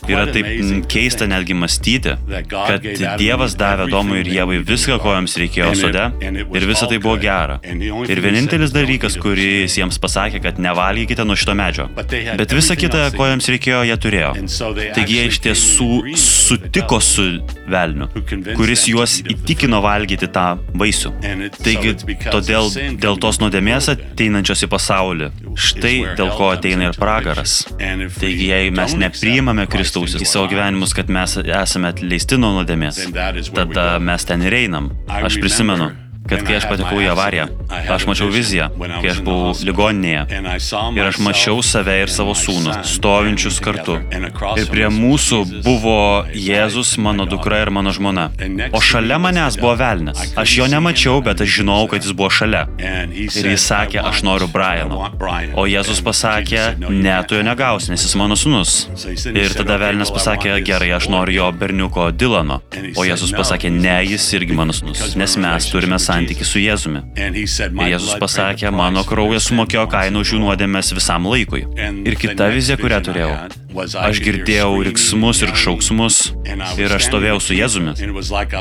yra 0.10 0.26
taip 0.32 0.48
keista 0.92 1.28
netgi 1.30 1.56
mąstyti, 1.58 2.16
kad 2.50 2.88
Dievas 3.20 3.56
davė 3.60 3.90
Domui 3.92 4.22
ir 4.22 4.32
Jėvai 4.32 4.62
viską, 4.68 5.00
ko 5.04 5.16
jiems 5.18 5.38
reikėjo 5.42 5.74
sode, 5.80 6.08
ir 6.24 6.68
visa 6.70 6.88
tai 6.90 7.02
buvo 7.04 7.18
gera. 7.22 7.60
Ir 7.66 8.24
vienintelis 8.24 8.74
dalykas, 8.76 9.18
kuris 9.22 9.78
jiems 9.80 10.00
pasakė, 10.02 10.42
kad 10.44 10.62
nevalgykite 10.62 11.26
nuo 11.28 11.38
šito 11.40 11.56
medžio. 11.58 11.90
Bet 11.96 12.56
visa 12.56 12.78
kita, 12.80 13.10
ko 13.18 13.30
jiems 13.32 13.52
reikėjo, 13.56 13.84
jie 13.90 14.00
turėjo. 14.06 14.34
Taigi 14.96 15.20
jie 15.20 15.28
iš 15.32 15.42
tiesų 15.48 15.90
sutiko 16.20 17.02
su 17.04 17.28
velniu, 17.72 18.10
kuris 18.56 18.88
juos 18.92 19.20
įtikino 19.22 19.82
valgyti 19.84 20.30
tą 20.32 20.48
vaisių. 20.78 21.12
Taigi, 21.62 21.94
todėl 22.32 22.70
dėl 23.02 23.20
tos 23.22 23.42
nuodėmės 23.44 23.90
ateinančios 23.94 24.66
į 24.66 24.72
pasaulį, 24.72 25.32
štai 25.56 25.96
dėl 26.20 26.32
ko 26.38 26.52
ateina 26.56 26.90
ir 26.90 27.00
pragaras. 27.00 27.62
Taigi, 27.78 28.50
jei 28.52 28.72
mes 28.76 28.96
nepriimame 29.00 29.68
Kristaus 29.72 30.18
į 30.20 30.28
savo 30.28 30.50
gyvenimus, 30.52 30.96
kad 30.98 31.12
mes 31.12 31.38
esame 31.42 31.92
atleisti 31.92 32.40
nuo 32.42 32.54
nuodėmės, 32.60 33.04
tada 33.56 33.88
mes 34.04 34.28
ten 34.30 34.48
ir 34.48 34.58
einam. 34.64 34.92
Aš 35.22 35.40
prisimenu, 35.42 35.92
kad 36.30 36.44
kai 36.46 36.58
aš 36.60 36.68
patekau 36.70 37.00
į 37.02 37.08
avariją, 37.12 37.48
aš 37.92 38.06
mačiau 38.10 38.30
viziją, 38.32 38.68
kai 38.78 39.10
aš 39.12 39.22
buvau 39.26 39.54
ligoninėje. 39.68 40.22
Ir 40.96 41.08
aš 41.08 41.20
mačiau 41.24 41.62
save 41.66 41.96
ir 42.04 42.12
savo 42.14 42.36
sūnų, 42.38 42.76
stovinčius 42.88 43.58
kartu. 43.64 43.98
Ir 44.12 44.70
prie 44.72 44.88
mūsų 44.94 45.42
buvo 45.66 45.96
Jėzus, 46.36 46.94
mano 47.02 47.26
dukra 47.30 47.62
ir 47.66 47.72
mano 47.74 47.94
žmona. 47.96 48.30
O 48.72 48.82
šalia 48.84 49.18
manęs 49.22 49.58
buvo 49.62 49.74
velnas. 49.82 50.22
Aš 50.40 50.58
jo 50.60 50.68
nemačiau, 50.72 51.24
bet 51.26 51.42
aš 51.44 51.58
žinojau, 51.62 51.90
kad 51.96 52.06
jis 52.06 52.16
buvo 52.18 52.30
šalia. 52.34 52.68
Ir 52.78 53.52
jis 53.54 53.66
sakė, 53.72 54.02
aš 54.06 54.24
noriu 54.28 54.50
Briano. 54.52 55.10
O 55.58 55.66
Jėzus 55.70 56.04
pasakė, 56.06 56.78
ne, 56.86 57.18
tu 57.28 57.40
jo 57.40 57.46
negausi, 57.48 57.92
nes 57.94 58.06
jis 58.06 58.16
mano 58.20 58.38
sūnus. 58.40 58.78
Ir 59.34 59.58
tada 59.58 59.80
velnas 59.82 60.14
pasakė, 60.14 60.54
gerai, 60.66 60.94
aš 61.00 61.10
noriu 61.12 61.40
jo 61.42 61.52
berniuko 61.58 62.12
Dilano. 62.16 62.62
O 62.96 63.08
Jėzus 63.08 63.34
pasakė, 63.36 63.74
ne, 63.74 63.98
jis 64.14 64.30
irgi 64.38 64.56
mano 64.58 64.76
sūnus, 64.76 65.16
nes 65.20 65.38
mes 65.42 65.72
turime 65.72 65.98
santykį 65.98 66.11
santykį 66.12 66.48
su 66.48 66.62
Jėzumi. 66.62 67.04
Ir 67.18 67.40
Jėzus 67.96 68.20
pasakė, 68.22 68.70
mano 68.76 69.04
kraujas 69.08 69.50
sumokėjo 69.50 69.88
kainą 69.92 70.24
už 70.26 70.36
jų 70.36 70.44
nuodėmės 70.46 70.94
visam 70.98 71.28
laikui. 71.32 71.66
Ir 72.06 72.20
kita 72.20 72.52
vizija, 72.54 72.80
kurią 72.82 73.02
turėjau. 73.08 73.34
Aš 73.72 74.20
girdėjau 74.24 74.82
riksmus 74.84 75.42
ir 75.46 75.54
šauksmus 75.56 76.18
ir 76.82 76.92
aš 76.92 77.08
stovėjau 77.08 77.38
su 77.44 77.56
Jėzumi. 77.56 77.94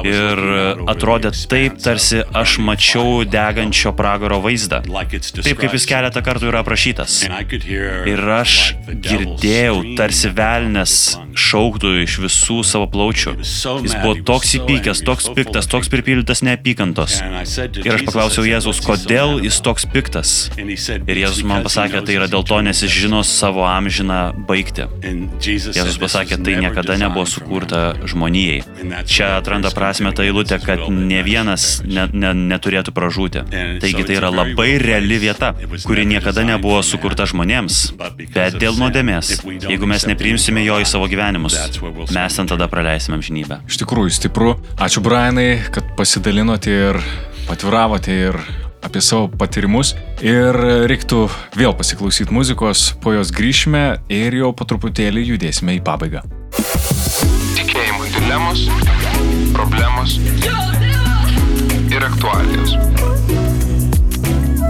Ir 0.06 0.42
atrodė 0.90 1.32
taip, 1.50 1.80
tarsi 1.82 2.22
aš 2.36 2.58
mačiau 2.62 3.24
degančio 3.26 3.92
pragaro 3.96 4.38
vaizdą. 4.44 4.82
Taip 4.86 5.58
kaip 5.60 5.74
jis 5.74 5.86
keletą 5.90 6.22
kartų 6.26 6.50
yra 6.52 6.62
aprašytas. 6.62 7.24
Ir 7.26 8.22
aš 8.36 8.56
girdėjau, 8.86 9.80
tarsi 9.98 10.30
velnės 10.36 10.94
šauktų 11.34 11.92
iš 12.04 12.18
visų 12.26 12.60
savo 12.66 12.86
plaučių. 12.90 13.34
Jis 13.40 13.96
buvo 13.98 14.14
toks 14.30 14.54
įpykęs, 14.60 15.02
toks 15.06 15.30
piktas, 15.34 15.68
toks 15.70 15.90
pripildytas 15.92 16.44
neapykantos. 16.46 17.18
Ir 17.82 17.96
aš 17.96 18.06
paklausiau 18.06 18.46
Jėzus, 18.46 18.82
kodėl 18.84 19.38
jis 19.42 19.60
toks 19.64 19.88
piktas. 19.90 20.36
Ir 20.60 21.22
Jėzus 21.24 21.42
man 21.46 21.66
pasakė, 21.66 22.04
tai 22.06 22.18
yra 22.20 22.30
dėl 22.30 22.46
to, 22.46 22.62
nes 22.64 22.84
jis 22.86 22.94
žino 23.06 23.24
savo 23.26 23.66
amžiną 23.66 24.22
baigti. 24.48 24.86
Jėzus 25.00 25.98
pasakė, 26.00 26.38
tai 26.44 26.56
niekada 26.60 26.96
nebuvo 27.00 27.26
sukurta 27.28 27.94
žmonijai. 28.08 28.62
Čia 29.08 29.32
atranda 29.38 29.72
prasme 29.74 30.12
ta 30.16 30.24
eilutė, 30.26 30.60
kad 30.62 30.82
ne 30.90 31.22
vienas 31.26 31.80
ne, 31.86 32.06
ne, 32.12 32.32
neturėtų 32.52 32.94
pražūti. 32.96 33.44
Taigi 33.82 34.06
tai 34.06 34.18
yra 34.18 34.32
labai 34.34 34.74
reali 34.82 35.20
vieta, 35.22 35.52
kuri 35.86 36.06
niekada 36.08 36.44
nebuvo 36.46 36.82
sukurta 36.86 37.26
žmonėms. 37.30 37.80
Bet 38.34 38.58
dėl 38.60 38.78
nuodėmės, 38.80 39.40
jeigu 39.66 39.90
mes 39.90 40.06
nepriimsime 40.10 40.64
jo 40.66 40.80
į 40.82 40.88
savo 40.88 41.08
gyvenimus, 41.10 41.58
mes 42.14 42.40
ten 42.40 42.50
tada 42.50 42.70
praleisime 42.70 43.18
amžinybę. 43.20 43.62
Iš 43.70 43.82
tikrųjų, 43.84 44.16
stipru. 44.20 44.56
Ačiū 44.80 45.04
Brianai, 45.04 45.52
kad 45.72 45.94
pasidalinote 45.98 46.74
ir 46.90 47.00
atviravote 47.50 48.16
ir 48.28 48.40
apie 48.82 49.02
savo 49.04 49.28
patyrimus. 49.40 49.94
Ir 50.24 50.56
reiktų 50.90 51.26
vėl 51.58 51.74
pasiklausyti 51.78 52.34
muzikos, 52.34 52.90
po 53.02 53.14
jos 53.16 53.32
grįšime 53.34 53.84
ir 54.12 54.36
jau 54.40 54.52
po 54.56 54.66
truputėlį 54.68 55.26
judėsime 55.34 55.78
į 55.78 55.84
pabaigą. 55.86 56.24
Tikėjimo 57.58 58.08
dilemos, 58.16 58.66
problemos 59.56 60.18
ir 61.90 62.04
aktualijos. 62.06 62.76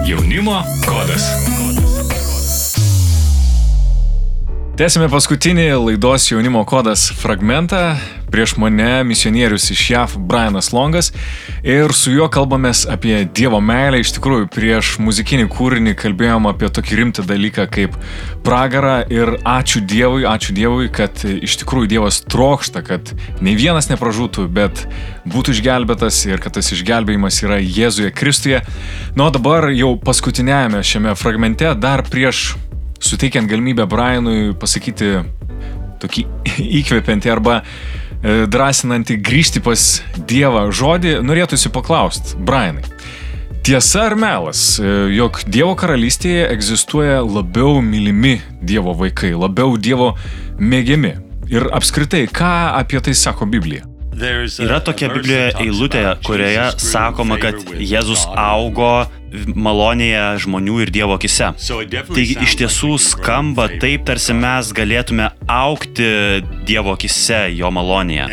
Jaunimo 0.09 0.61
kodas. 0.87 1.27
Tęsime 4.81 5.11
paskutinį 5.13 5.67
laidos 5.77 6.31
jaunimo 6.31 6.65
kodas 6.65 7.11
fragmentą. 7.21 7.99
Prieš 8.31 8.55
mane 8.63 9.05
misionierius 9.05 9.71
iš 9.75 9.83
JAV 9.91 10.17
Brianas 10.31 10.71
Longas 10.73 11.11
ir 11.67 11.91
su 11.97 12.13
juo 12.15 12.29
kalbamės 12.31 12.85
apie 12.91 13.25
Dievo 13.35 13.59
meilę. 13.65 14.01
Iš 14.01 14.15
tikrųjų, 14.17 14.47
prieš 14.55 14.93
muzikinį 15.03 15.49
kūrinį 15.51 15.97
kalbėjom 15.99 16.47
apie 16.51 16.71
tokį 16.71 17.01
rimtą 17.01 17.27
dalyką 17.27 17.67
kaip 17.75 17.99
pragarą 18.47 19.01
ir 19.11 19.35
ačiū 19.43 19.83
Dievui, 19.83 20.25
ačiū 20.31 20.55
Dievui, 20.57 20.89
kad 20.95 21.25
iš 21.27 21.59
tikrųjų 21.65 21.91
Dievas 21.97 22.23
trokšta, 22.31 22.85
kad 22.87 23.13
nei 23.43 23.57
vienas 23.59 23.91
nepražūtų, 23.91 24.47
bet 24.55 24.87
būtų 25.27 25.57
išgelbėtas 25.57 26.23
ir 26.31 26.43
kad 26.43 26.55
tas 26.59 26.71
išgelbėjimas 26.77 27.43
yra 27.45 27.59
Jėzuje 27.59 28.15
Kristuje. 28.15 28.63
Na, 29.19 29.27
o 29.27 29.35
dabar 29.35 29.71
jau 29.75 29.97
paskutinėjame 29.99 30.85
šiame 30.87 31.19
fragmente, 31.19 31.75
dar 31.79 32.07
prieš 32.07 32.55
suteikiant 33.01 33.49
galimybę 33.51 33.87
Brianui 33.91 34.53
pasakyti 34.61 35.17
tokį 36.01 36.27
įkvepiantį 36.81 37.33
arba 37.33 37.61
drąsinantį 38.23 39.17
grįžti 39.25 39.63
pas 39.65 39.85
Dievą 40.29 40.67
žodį, 40.75 41.19
norėtųsi 41.25 41.73
paklausti, 41.73 42.37
Brianai. 42.37 42.85
Tiesa 43.65 44.07
ar 44.09 44.17
melas, 44.17 44.79
e, 44.81 44.89
jog 45.13 45.43
Dievo 45.45 45.75
karalystėje 45.77 46.47
egzistuoja 46.49 47.21
labiau 47.21 47.83
mylimi 47.85 48.39
Dievo 48.65 48.95
vaikai, 48.97 49.35
labiau 49.37 49.77
Dievo 49.77 50.15
mėgiami? 50.57 51.13
Ir 51.51 51.69
apskritai, 51.75 52.25
ką 52.31 52.51
apie 52.79 53.03
tai 53.05 53.17
sako 53.19 53.49
Biblija? 53.51 53.90
Yra 54.61 54.81
tokia 54.85 55.09
Biblijoje 55.13 55.55
eilutė, 55.65 56.05
kurioje 56.27 56.67
sakoma, 56.83 57.41
kad 57.41 57.57
Jėzus 57.79 58.27
augo 58.37 59.09
malonėje 59.31 60.23
žmonių 60.45 60.81
ir 60.85 60.93
Dievo 60.95 61.17
akise. 61.19 61.53
Taigi 62.11 62.37
iš 62.43 62.57
tiesų 62.61 62.97
skamba 63.03 63.69
taip, 63.81 64.05
tarsi 64.09 64.35
mes 64.37 64.73
galėtume 64.77 65.31
aukti 65.51 66.09
Dievo 66.69 66.97
akise, 66.97 67.45
jo 67.55 67.71
malonėje. 67.75 68.27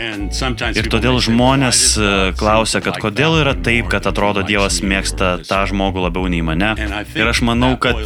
Ir 0.74 0.90
todėl 0.92 1.22
žmonės 1.24 1.84
e, 1.98 2.12
klausia, 2.40 2.82
kad 2.86 3.00
kodėl 3.04 3.40
yra 3.44 3.54
taip, 3.54 3.92
kad 3.94 4.10
atrodo 4.10 4.46
Dievas 4.48 4.82
mėgsta 4.82 5.38
tą 5.46 5.64
žmogų 5.70 6.08
labiau 6.08 6.30
nei 6.32 6.44
mane. 6.46 6.74
Ir 7.16 7.30
aš 7.30 7.44
manau, 7.46 7.76
kad 7.82 8.02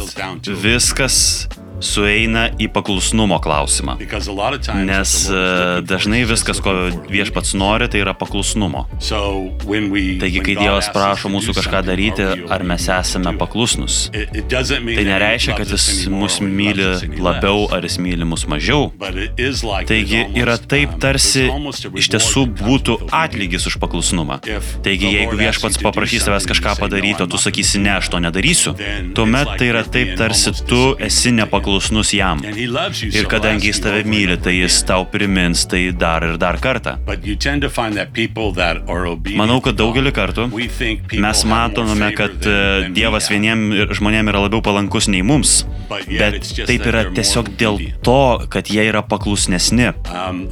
viskas 0.62 1.48
sueina 1.82 2.46
į 2.60 2.68
paklusnumo 2.72 3.38
klausimą. 3.42 3.96
Nes 4.86 5.12
e, 5.28 5.40
dažnai 5.86 6.22
viskas, 6.28 6.60
ko 6.62 6.74
viešpats 7.10 7.54
nori, 7.58 7.88
tai 7.90 8.02
yra 8.04 8.14
paklusnumo. 8.18 8.86
Taigi, 10.22 10.42
kai 10.44 10.56
Dievas 10.58 10.90
prašo 10.94 11.30
mūsų 11.32 11.56
kažką 11.58 11.82
daryti, 11.86 12.26
ar 12.52 12.64
mes 12.66 12.86
esame 12.92 13.34
paklusnus, 13.40 14.04
tai 14.12 15.06
nereiškia, 15.08 15.56
kad 15.58 15.72
jis 15.74 16.06
mus 16.12 16.38
myli 16.42 17.18
labiau 17.22 17.66
ar 17.74 17.84
jis 17.86 17.98
myli 18.02 18.28
mus 18.28 18.46
mažiau. 18.50 18.90
Taigi 19.88 20.24
yra 20.38 20.56
taip 20.58 20.96
tarsi 21.02 21.48
iš 21.98 22.12
tiesų 22.14 22.46
būtų 22.62 22.98
atlygis 23.12 23.66
už 23.70 23.78
paklusnumą. 23.82 24.40
Taigi, 24.84 25.10
jeigu 25.18 25.38
viešpats 25.40 25.82
paprašys 25.82 26.28
tavęs 26.28 26.48
kažką 26.50 26.76
padaryti, 26.80 27.26
o 27.26 27.30
tu 27.30 27.40
sakysi 27.40 27.82
ne, 27.82 27.96
aš 27.98 28.12
to 28.12 28.22
nedarysiu, 28.22 28.76
tuomet 29.16 29.56
tai 29.58 29.72
yra 29.72 29.82
taip 29.86 30.14
tarsi 30.20 30.54
tu 30.68 30.82
esi 31.02 31.34
nepaklusnus 31.34 31.71
jam. 32.12 32.40
Ir 32.42 33.28
kadangi 33.30 33.70
jis 33.70 33.80
tave 33.84 34.02
myli, 34.08 34.36
tai 34.42 34.54
jis 34.58 34.80
tau 34.88 35.06
primins 35.08 35.64
tai 35.70 35.84
dar 35.96 36.24
ir 36.26 36.36
dar 36.40 36.58
kartą. 36.62 36.96
Manau, 39.38 39.60
kad 39.64 39.78
daugelį 39.78 40.12
kartų 40.16 40.48
mes 41.22 41.44
matome, 41.48 42.10
kad 42.18 42.48
e, 42.48 42.58
Dievas 42.94 43.30
vieniem 43.32 43.64
žmonėm 43.94 44.32
yra 44.32 44.44
labiau 44.46 44.62
palankus 44.64 45.08
nei 45.12 45.22
mums, 45.26 45.62
bet 45.88 46.40
taip 46.66 46.86
yra 46.88 47.06
tiesiog 47.14 47.52
dėl 47.60 47.80
to, 48.04 48.20
kad 48.52 48.70
jie 48.72 48.84
yra 48.90 49.02
paklusnesni. 49.06 49.92
Um, 50.12 50.44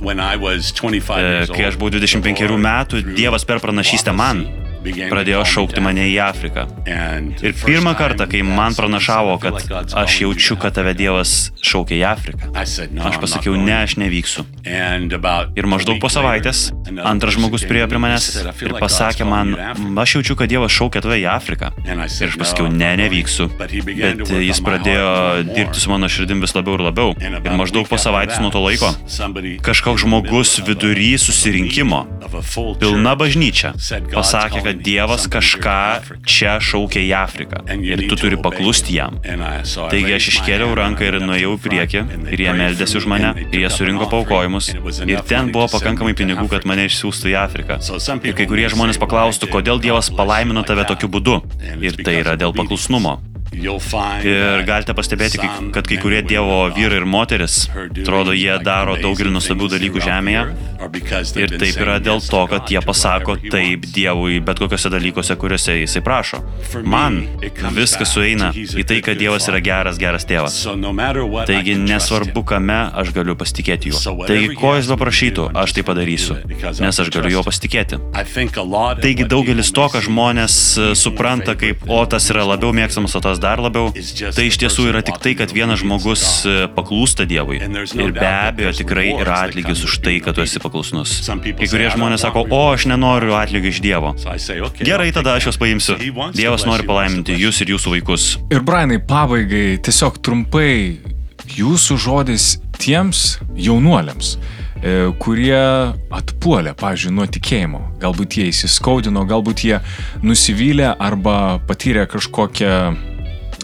E, 1.20 1.46
Kai 1.50 1.68
aš 1.68 1.78
buvau 1.80 1.94
25 1.98 2.58
metų, 2.60 3.04
Dievas 3.16 3.46
per 3.48 3.62
pranašystę 3.62 4.14
man 4.16 4.46
pradėjo 4.82 5.42
šaukti 5.48 5.82
mane 5.84 6.06
į 6.10 6.16
Afriką. 6.24 6.66
Ir 7.42 7.54
pirmą 7.64 7.94
kartą, 7.98 8.26
kai 8.30 8.42
man 8.46 8.76
pranašavo, 8.78 9.36
kad 9.42 9.60
aš 10.02 10.20
jaučiu, 10.24 10.56
kad 10.60 10.76
tave 10.78 10.94
Dievas 10.98 11.50
šaukia 11.64 11.98
į 11.98 12.04
Afriką, 12.10 12.50
aš 12.56 13.20
pasakiau, 13.22 13.56
ne, 13.60 13.76
aš 13.84 13.96
nevyksiu. 14.00 14.46
Ir 14.64 15.70
maždaug 15.70 16.00
po 16.02 16.10
savaitės 16.12 16.70
antras 17.06 17.36
žmogus 17.36 17.66
priejo 17.68 17.88
prie 17.90 18.00
manęs 18.02 18.30
ir 18.40 18.76
pasakė 18.80 19.28
man, 19.28 19.54
aš 20.00 20.18
jaučiu, 20.18 20.38
kad 20.40 20.50
Dievas 20.52 20.74
šaukia 20.74 21.04
tave 21.04 21.20
į 21.22 21.28
Afriką. 21.32 21.72
Ir 21.86 22.00
aš 22.00 22.38
pasakiau, 22.40 22.70
ne, 22.72 22.92
nevyksiu. 23.04 23.50
Bet 23.60 23.74
jis 23.74 24.62
pradėjo 24.64 25.10
dirbti 25.52 25.82
su 25.82 25.92
mano 25.92 26.10
širdim 26.10 26.42
vis 26.44 26.56
labiau 26.56 26.78
ir 26.78 26.86
labiau. 26.88 27.14
Ir 27.20 27.56
maždaug 27.58 27.88
po 27.90 28.00
savaitės 28.00 28.40
nuo 28.42 28.52
to 28.54 28.62
laiko 28.64 28.94
kažkoks 29.62 30.04
žmogus 30.04 30.60
vidury 30.66 31.18
susirinkimo, 31.18 32.04
pilna 32.80 33.14
bažnyčia, 33.18 33.72
pasakė, 34.12 34.62
kad 34.64 34.82
Dievas 34.84 35.26
kažką 35.30 36.22
čia 36.28 36.56
šaukia 36.62 37.02
į 37.02 37.10
Afriką 37.18 37.62
ir 37.84 38.04
tu 38.10 38.18
turi 38.20 38.38
paklusti 38.40 38.96
jam. 38.98 39.18
Taigi 39.22 40.16
aš 40.16 40.30
iškėliau 40.34 40.74
ranką 40.78 41.08
ir 41.08 41.20
nuėjau 41.24 41.56
į 41.56 41.62
priekį 41.66 42.04
ir 42.34 42.44
jie 42.46 42.56
meldėsi 42.56 43.00
už 43.00 43.08
mane 43.10 43.32
ir 43.46 43.58
jie 43.64 43.72
surinko 43.72 44.10
paukojimus 44.12 44.72
ir 45.06 45.24
ten 45.28 45.52
buvo 45.54 45.68
pakankamai 45.72 46.14
pinigų, 46.18 46.48
kad 46.52 46.68
mane 46.68 46.86
išsiųstų 46.90 47.32
į 47.32 47.38
Afriką. 47.44 47.80
Ir 48.30 48.36
kai 48.38 48.48
kurie 48.50 48.68
žmonės 48.72 49.00
paklaustų, 49.02 49.50
kodėl 49.52 49.82
Dievas 49.82 50.12
palaimino 50.14 50.64
tave 50.66 50.86
tokiu 50.88 51.10
būdu. 51.12 51.40
Ir 51.80 52.00
tai 52.04 52.20
yra 52.22 52.38
dėl 52.40 52.54
paklusnumo. 52.56 53.18
Ir 54.24 54.62
galite 54.68 54.94
pastebėti, 54.94 55.40
kad 55.74 55.86
kai 55.88 55.98
kurie 56.00 56.20
Dievo 56.22 56.68
vyrai 56.74 57.00
ir 57.00 57.06
moteris, 57.08 57.64
atrodo, 57.74 58.32
jie 58.36 58.52
daro 58.62 58.94
daugelį 59.00 59.32
nuostabių 59.34 59.70
dalykų 59.74 60.02
žemėje. 60.04 60.44
Ir 61.36 61.52
taip 61.60 61.76
yra 61.82 61.98
dėl 62.00 62.22
to, 62.24 62.40
kad 62.48 62.70
jie 62.72 62.80
pasako 62.80 63.34
taip 63.52 63.84
Dievui 63.92 64.38
bet 64.40 64.60
kokiuose 64.62 64.88
dalykuose, 64.94 65.34
kuriuose 65.36 65.74
jisai 65.82 66.00
prašo. 66.06 66.40
Man 66.88 67.18
viskas 67.76 68.14
sueina 68.14 68.48
į 68.54 68.86
tai, 68.88 69.00
kad 69.04 69.18
Dievas 69.20 69.48
yra 69.50 69.60
geras, 69.60 69.98
geras 70.00 70.24
tėvas. 70.24 70.56
Taigi 71.50 71.74
nesvarbu, 71.84 72.44
kame 72.48 72.78
aš 73.02 73.12
galiu 73.16 73.36
pasitikėti 73.36 73.90
juo. 73.92 74.00
Taigi, 74.30 74.54
ko 74.56 74.72
jis 74.78 74.88
beprašytų, 74.94 75.48
aš 75.60 75.74
tai 75.76 75.84
padarysiu, 75.90 76.38
nes 76.80 77.02
aš 77.04 77.10
galiu 77.12 77.34
juo 77.36 77.44
pasitikėti. 77.46 78.00
Taigi 79.04 79.28
daugelis 79.28 79.72
to, 79.76 79.84
ką 79.92 80.00
žmonės 80.06 80.56
supranta 80.96 81.56
kaip, 81.60 81.84
o 81.90 82.00
tas 82.06 82.30
yra 82.32 82.46
labiau 82.54 82.72
mėgstamas, 82.76 83.16
o 83.16 83.20
tas 83.24 83.39
dar 83.42 83.60
labiau, 83.62 83.90
tai 84.36 84.46
iš 84.48 84.58
tiesų 84.60 84.88
yra 84.92 85.02
tik 85.06 85.20
tai, 85.22 85.34
kad 85.38 85.52
vienas 85.54 85.82
žmogus 85.82 86.24
e, 86.48 86.56
paklūsta 86.76 87.26
Dievui. 87.30 87.60
Ir 87.60 88.14
be 88.16 88.26
abejo 88.28 88.72
tikrai 88.82 89.08
yra 89.14 89.40
atlygis 89.46 89.84
už 89.88 90.00
tai, 90.04 90.18
kad 90.24 90.36
tu 90.38 90.44
esi 90.44 90.62
paklusnus. 90.62 91.16
Kai 91.26 91.68
kurie 91.70 91.90
žmonės 91.94 92.24
sako, 92.26 92.46
o 92.52 92.62
aš 92.74 92.88
nenoriu 92.90 93.36
atlygio 93.38 93.72
iš 93.72 93.82
Dievo. 93.84 94.14
Gerai, 94.80 95.10
tada 95.16 95.36
aš 95.38 95.50
juos 95.50 95.60
paimsiu. 95.60 95.98
Dievas 96.36 96.66
nori 96.68 96.86
palaiminti 96.88 97.36
jūs 97.40 97.62
ir 97.64 97.74
jūsų 97.76 97.96
vaikus. 97.96 98.30
Ir 98.52 98.64
Brainai, 98.66 99.00
pabaigai 99.02 99.80
tiesiog 99.84 100.20
trumpai 100.24 101.00
jūsų 101.50 101.96
žodis 102.00 102.54
tiems 102.80 103.38
jaunuoliams 103.58 104.36
e, 104.80 105.10
kurie 105.20 105.60
atpuolė, 106.14 106.74
pavyzdžiui, 106.78 107.14
nuo 107.16 107.26
tikėjimo. 107.30 107.82
Galbūt 108.02 108.38
jie 108.40 108.48
įsiskaudino, 108.52 109.24
galbūt 109.28 109.64
jie 109.66 109.80
nusivylė 110.24 110.94
arba 110.96 111.60
patyrė 111.68 112.06
kažkokią 112.10 112.74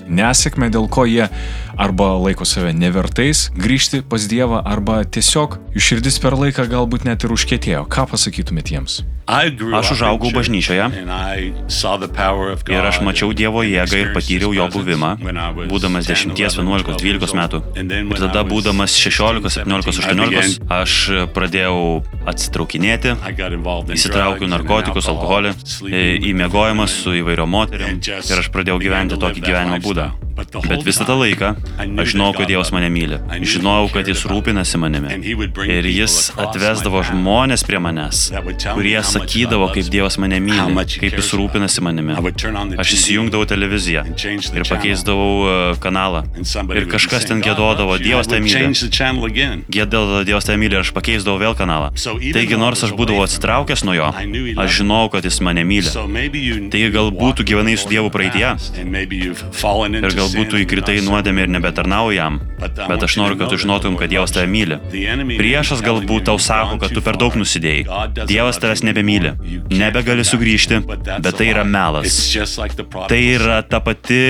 nesėkmę, 0.09 0.71
dėl 0.71 0.89
ko 0.93 1.07
jie 1.09 1.29
arba 1.77 2.13
laiko 2.21 2.47
save 2.49 2.73
nevertais 2.77 3.51
grįžti 3.57 4.03
pas 4.07 4.29
Dievą, 4.31 4.63
arba 4.65 5.03
tiesiog 5.05 5.59
jų 5.77 5.85
širdis 5.91 6.19
per 6.23 6.37
laiką 6.39 6.67
galbūt 6.73 7.07
net 7.09 7.25
ir 7.25 7.37
užkėtėjo. 7.37 7.85
Ką 7.93 8.09
pasakytumėt 8.11 8.73
jiems? 8.73 9.03
Aš 9.27 9.91
užaugau 9.97 10.31
bažnyčioje 10.31 10.85
ir 12.71 12.85
aš 12.87 13.01
mačiau 13.03 13.33
Dievo 13.35 13.65
jėgą 13.67 13.99
ir 13.99 14.13
patyriau 14.15 14.53
jo 14.55 14.69
buvimą, 14.71 15.17
būdamas 15.67 16.07
10, 16.07 16.37
11, 16.39 16.95
12 17.03 17.35
metų. 17.41 17.61
Ir 17.75 18.23
tada, 18.23 18.45
būdamas 18.47 18.95
16, 18.95 19.51
17, 19.59 19.91
18, 20.07 20.61
aš 20.71 20.95
pradėjau 21.35 21.81
atsitraukinėti, 22.31 23.17
įsitraukiau 23.99 24.47
narkotikus, 24.53 25.11
alkoholį, 25.11 25.57
į 26.23 26.37
miegojimą 26.45 26.87
su 26.91 27.19
įvairiom 27.19 27.51
moteriam 27.51 27.99
ir 27.99 28.39
aš 28.45 28.53
pradėjau 28.55 28.79
gyventi 28.87 29.19
tokį 29.27 29.43
gyvenimo 29.51 29.83
būdą. 29.83 30.07
Bet 30.37 30.83
visą 30.85 31.05
tą 31.09 31.17
laiką 31.19 31.55
aš 32.01 32.13
žinojau, 32.13 32.35
kad 32.37 32.49
Dievas 32.51 32.71
mane 32.75 32.91
myli. 32.93 33.17
Žinojau, 33.41 33.89
kad 33.95 34.09
Jis 34.09 34.25
rūpinasi 34.29 34.77
manimi. 34.81 35.09
Ir 35.71 35.89
Jis 35.89 36.17
atvesdavo 36.37 37.01
žmonės 37.09 37.65
prie 37.67 37.81
manęs, 37.83 38.27
kurie 38.77 38.99
sakydavo, 39.07 39.71
kaip 39.75 39.89
Dievas 39.93 40.19
mane 40.21 40.41
myli, 40.45 40.77
kaip 41.01 41.17
Jis 41.17 41.31
rūpinasi 41.41 41.85
manimi. 41.85 42.17
Aš 42.83 42.93
įsijungdavau 42.99 43.47
televiziją 43.49 44.05
ir 44.13 44.69
pakeisdavau 44.69 45.33
e, 45.49 45.57
kanalą. 45.83 46.25
Ir 46.77 46.89
kažkas 46.93 47.27
ten 47.31 47.41
gėdodavo, 47.45 47.97
Dievas 48.03 48.29
te 48.29 48.41
myli. 48.43 48.69
Gėdodavo, 49.73 50.23
Dievas 50.29 50.45
te 50.49 50.57
myli 50.61 50.77
aš 50.81 50.93
pakeisdavau 50.97 51.41
vėl 51.41 51.57
kanalą. 51.59 51.91
Taigi, 52.37 52.59
nors 52.61 52.85
aš 52.85 52.93
būdavau 52.99 53.25
atsitraukęs 53.25 53.85
nuo 53.89 53.97
jo, 53.97 54.13
aš 54.61 54.79
žinojau, 54.83 55.11
kad 55.17 55.25
Jis 55.29 55.41
mane 55.45 55.65
myli. 55.65 55.89
Taigi, 56.73 56.93
galbūt 56.95 57.41
tu 57.41 57.47
gyvenai 57.49 57.77
su 57.81 57.89
Dievu 57.91 58.11
praeitie. 58.15 58.53
Ir 59.97 60.17
gal 60.17 60.26
galbūt 60.27 60.51
tu 60.53 60.61
įkritai 60.61 60.99
nuodėmė 61.07 61.47
ir 61.47 61.53
nebetarnauji 61.55 62.19
jam, 62.19 62.39
bet 62.59 63.05
aš 63.07 63.17
noriu, 63.21 63.39
kad 63.41 63.53
tu 63.53 63.59
žinotum, 63.63 63.97
kad 64.01 64.11
Dievas 64.11 64.35
tave 64.35 64.49
myli. 64.51 64.79
Priešas 65.39 65.83
galbūt 65.85 66.27
tau 66.31 66.41
sako, 66.43 66.79
kad 66.83 66.95
tu 66.95 67.03
per 67.05 67.19
daug 67.21 67.37
nusidėjai. 67.39 67.87
Dievas 68.29 68.61
tavęs 68.63 68.83
nebemyli, 68.87 69.35
nebegali 69.73 70.27
sugrįžti, 70.27 70.83
bet 70.87 71.39
tai 71.39 71.51
yra 71.53 71.65
melas. 71.69 72.19
Tai 72.97 73.21
yra 73.21 73.61
ta 73.67 73.81
pati 73.85 74.21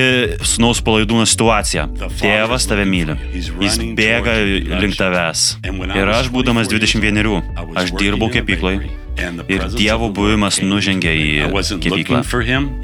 sunaus 0.47 0.83
palaidūno 0.85 1.27
situacija. 1.29 1.89
Tėvas 2.21 2.69
tave 2.69 2.87
myli, 2.89 3.17
jis 3.35 3.81
bėga 3.97 4.39
link 4.83 4.99
tavęs. 5.01 5.49
Ir 5.97 6.15
aš, 6.19 6.31
būdamas 6.35 6.71
21, 6.73 7.43
aš 7.77 7.97
dirbau 7.97 8.31
kepykloje 8.33 9.06
Ir 9.49 9.65
Dievo 9.73 10.11
buvimas 10.15 10.59
nužengė 10.63 11.13
į 11.17 11.29
kepyklą. 11.83 12.21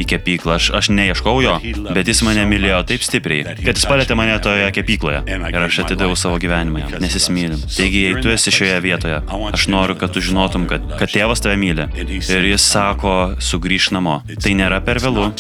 Į 0.01 0.07
kepyklą. 0.09 0.57
Aš, 0.57 0.71
aš 0.79 0.89
neieškau 0.95 1.37
jo, 1.45 1.59
bet 1.93 2.09
jis 2.09 2.23
mane 2.27 2.45
mylėjo 2.49 2.81
taip 2.89 3.05
stipriai, 3.05 3.57
kad 3.61 3.77
jis 3.77 3.87
palėtė 3.89 4.17
mane 4.19 4.39
toje 4.45 4.71
kepykloje. 4.77 5.23
Ir 5.29 5.61
aš 5.61 5.83
atidaviau 5.85 6.17
savo 6.19 6.41
gyvenimą 6.43 6.87
nes 7.03 7.17
jis 7.19 7.29
myli. 7.33 7.59
Taigi, 7.77 8.03
jei 8.07 8.23
tu 8.25 8.33
esi 8.33 8.53
šioje 8.55 8.81
vietoje, 8.85 9.21
aš 9.53 9.69
noriu, 9.73 9.97
kad 10.01 10.13
tu 10.15 10.23
žinotum, 10.25 10.67
kad, 10.71 10.85
kad 11.01 11.13
tėvas 11.13 11.43
tave 11.45 11.59
myli. 11.61 11.89
Ir 12.23 12.49
jis 12.53 12.65
sako, 12.73 13.17
sugrįž 13.43 13.93
namo. 13.97 14.21
Tai 14.43 14.55
nėra 14.59 14.83
per 14.85 15.03
vėlų. 15.03 15.31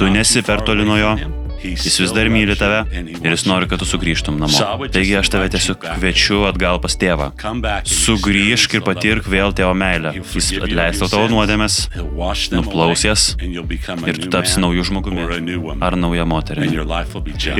Tu 0.00 0.10
nesi 0.12 0.44
per 0.46 0.64
toli 0.66 0.86
nuo 0.88 0.98
jo. 1.00 1.14
Jis 1.62 1.98
vis 2.00 2.12
dar 2.16 2.28
myli 2.32 2.56
tave 2.56 2.80
ir 2.92 3.30
jis 3.34 3.44
nori, 3.48 3.68
kad 3.68 3.82
tu 3.82 3.88
sugrįžtum 3.88 4.38
namo. 4.40 4.88
Taigi 4.92 5.16
aš 5.20 5.30
tave 5.32 5.50
tiesiog 5.52 5.84
kviečiu 5.84 6.42
atgal 6.48 6.80
pas 6.80 6.96
tėvą. 6.96 7.30
Sugrįžk 7.90 8.78
ir 8.78 8.84
patirk 8.86 9.28
vėl 9.30 9.52
tėvo 9.56 9.74
meilę. 9.76 10.14
Jis 10.20 10.52
atleis 10.62 11.04
tavo 11.04 11.28
nuodėmės, 11.32 11.78
nuplausės 12.56 13.34
ir 13.40 14.20
tu 14.24 14.32
tapsi 14.32 14.64
naujų 14.64 14.88
žmogumi 14.90 15.28
ar 15.84 15.96
nauja 16.00 16.24
moterimi. 16.28 16.72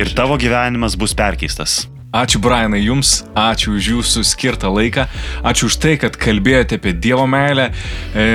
Ir 0.01 0.15
tavo 0.17 0.37
gyvenimas 0.41 0.97
bus 0.97 1.13
perkeistas. 1.17 1.83
Ačiū 2.11 2.41
Brianai 2.43 2.81
Jums, 2.83 3.21
ačiū 3.39 3.77
už 3.79 3.85
Jūsų 3.87 4.21
skirtą 4.27 4.67
laiką, 4.67 5.05
ačiū 5.47 5.69
už 5.71 5.77
tai, 5.79 5.93
kad 5.95 6.17
kalbėjote 6.19 6.75
apie 6.75 6.91
Dievo 6.91 7.23
meilę, 7.23 7.69
e, 8.11 8.25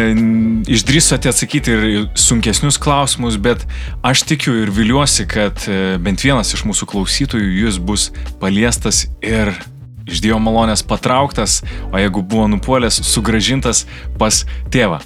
išdrįsote 0.64 1.28
atsakyti 1.28 1.74
ir 1.74 2.06
sunkesnius 2.16 2.80
klausimus, 2.80 3.36
bet 3.36 3.66
aš 4.00 4.24
tikiu 4.32 4.56
ir 4.62 4.72
viliuosi, 4.72 5.28
kad 5.28 5.60
e, 5.68 5.98
bent 6.00 6.24
vienas 6.24 6.56
iš 6.56 6.64
mūsų 6.64 6.88
klausytojų 6.88 7.52
Jūs 7.66 7.76
bus 7.76 8.08
paliestas 8.40 9.10
ir 9.20 9.52
iš 10.08 10.24
Dievo 10.24 10.40
malonės 10.40 10.80
patrauktas, 10.80 11.60
o 11.92 12.00
jeigu 12.00 12.24
buvo 12.24 12.48
nupuolęs, 12.48 13.02
sugražintas 13.04 13.84
pas 14.16 14.46
tėvą. 14.72 15.02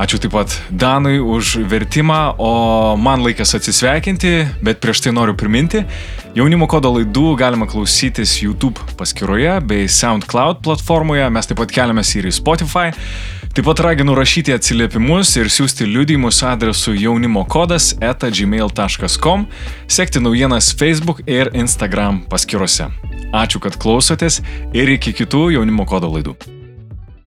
Ačiū 0.00 0.16
taip 0.16 0.32
pat 0.32 0.52
Danui 0.72 1.18
už 1.20 1.58
vertimą, 1.68 2.32
o 2.40 2.96
man 2.96 3.20
laikas 3.20 3.52
atsisveikinti, 3.58 4.30
bet 4.64 4.78
prieš 4.80 5.02
tai 5.04 5.10
noriu 5.12 5.34
priminti, 5.36 5.82
jaunimo 6.32 6.64
kodo 6.70 6.88
laidų 6.94 7.34
galima 7.36 7.66
klausytis 7.68 8.38
YouTube 8.40 8.80
paskyroje 8.96 9.58
bei 9.60 9.90
SoundCloud 9.92 10.62
platformoje, 10.64 11.26
mes 11.28 11.50
taip 11.50 11.60
pat 11.60 11.74
keliamės 11.76 12.14
ir 12.16 12.30
į 12.30 12.32
Spotify. 12.32 12.94
Taip 13.52 13.66
pat 13.66 13.82
raginu 13.84 14.14
rašyti 14.16 14.54
atsiliepimus 14.56 15.34
ir 15.36 15.50
siūsti 15.52 15.88
liudijimus 15.90 16.38
adresu 16.48 16.94
jaunimo 16.96 17.42
kodas 17.44 17.90
etagmail.com, 18.00 19.44
sekti 19.84 20.22
naujienas 20.24 20.70
Facebook 20.80 21.20
ir 21.28 21.52
Instagram 21.52 22.22
paskyrose. 22.30 22.88
Ačiū, 23.36 23.60
kad 23.60 23.76
klausotės 23.76 24.40
ir 24.72 24.94
iki 24.96 25.12
kitų 25.20 25.50
jaunimo 25.58 25.84
kodo 25.84 26.08
laidų. 26.14 26.38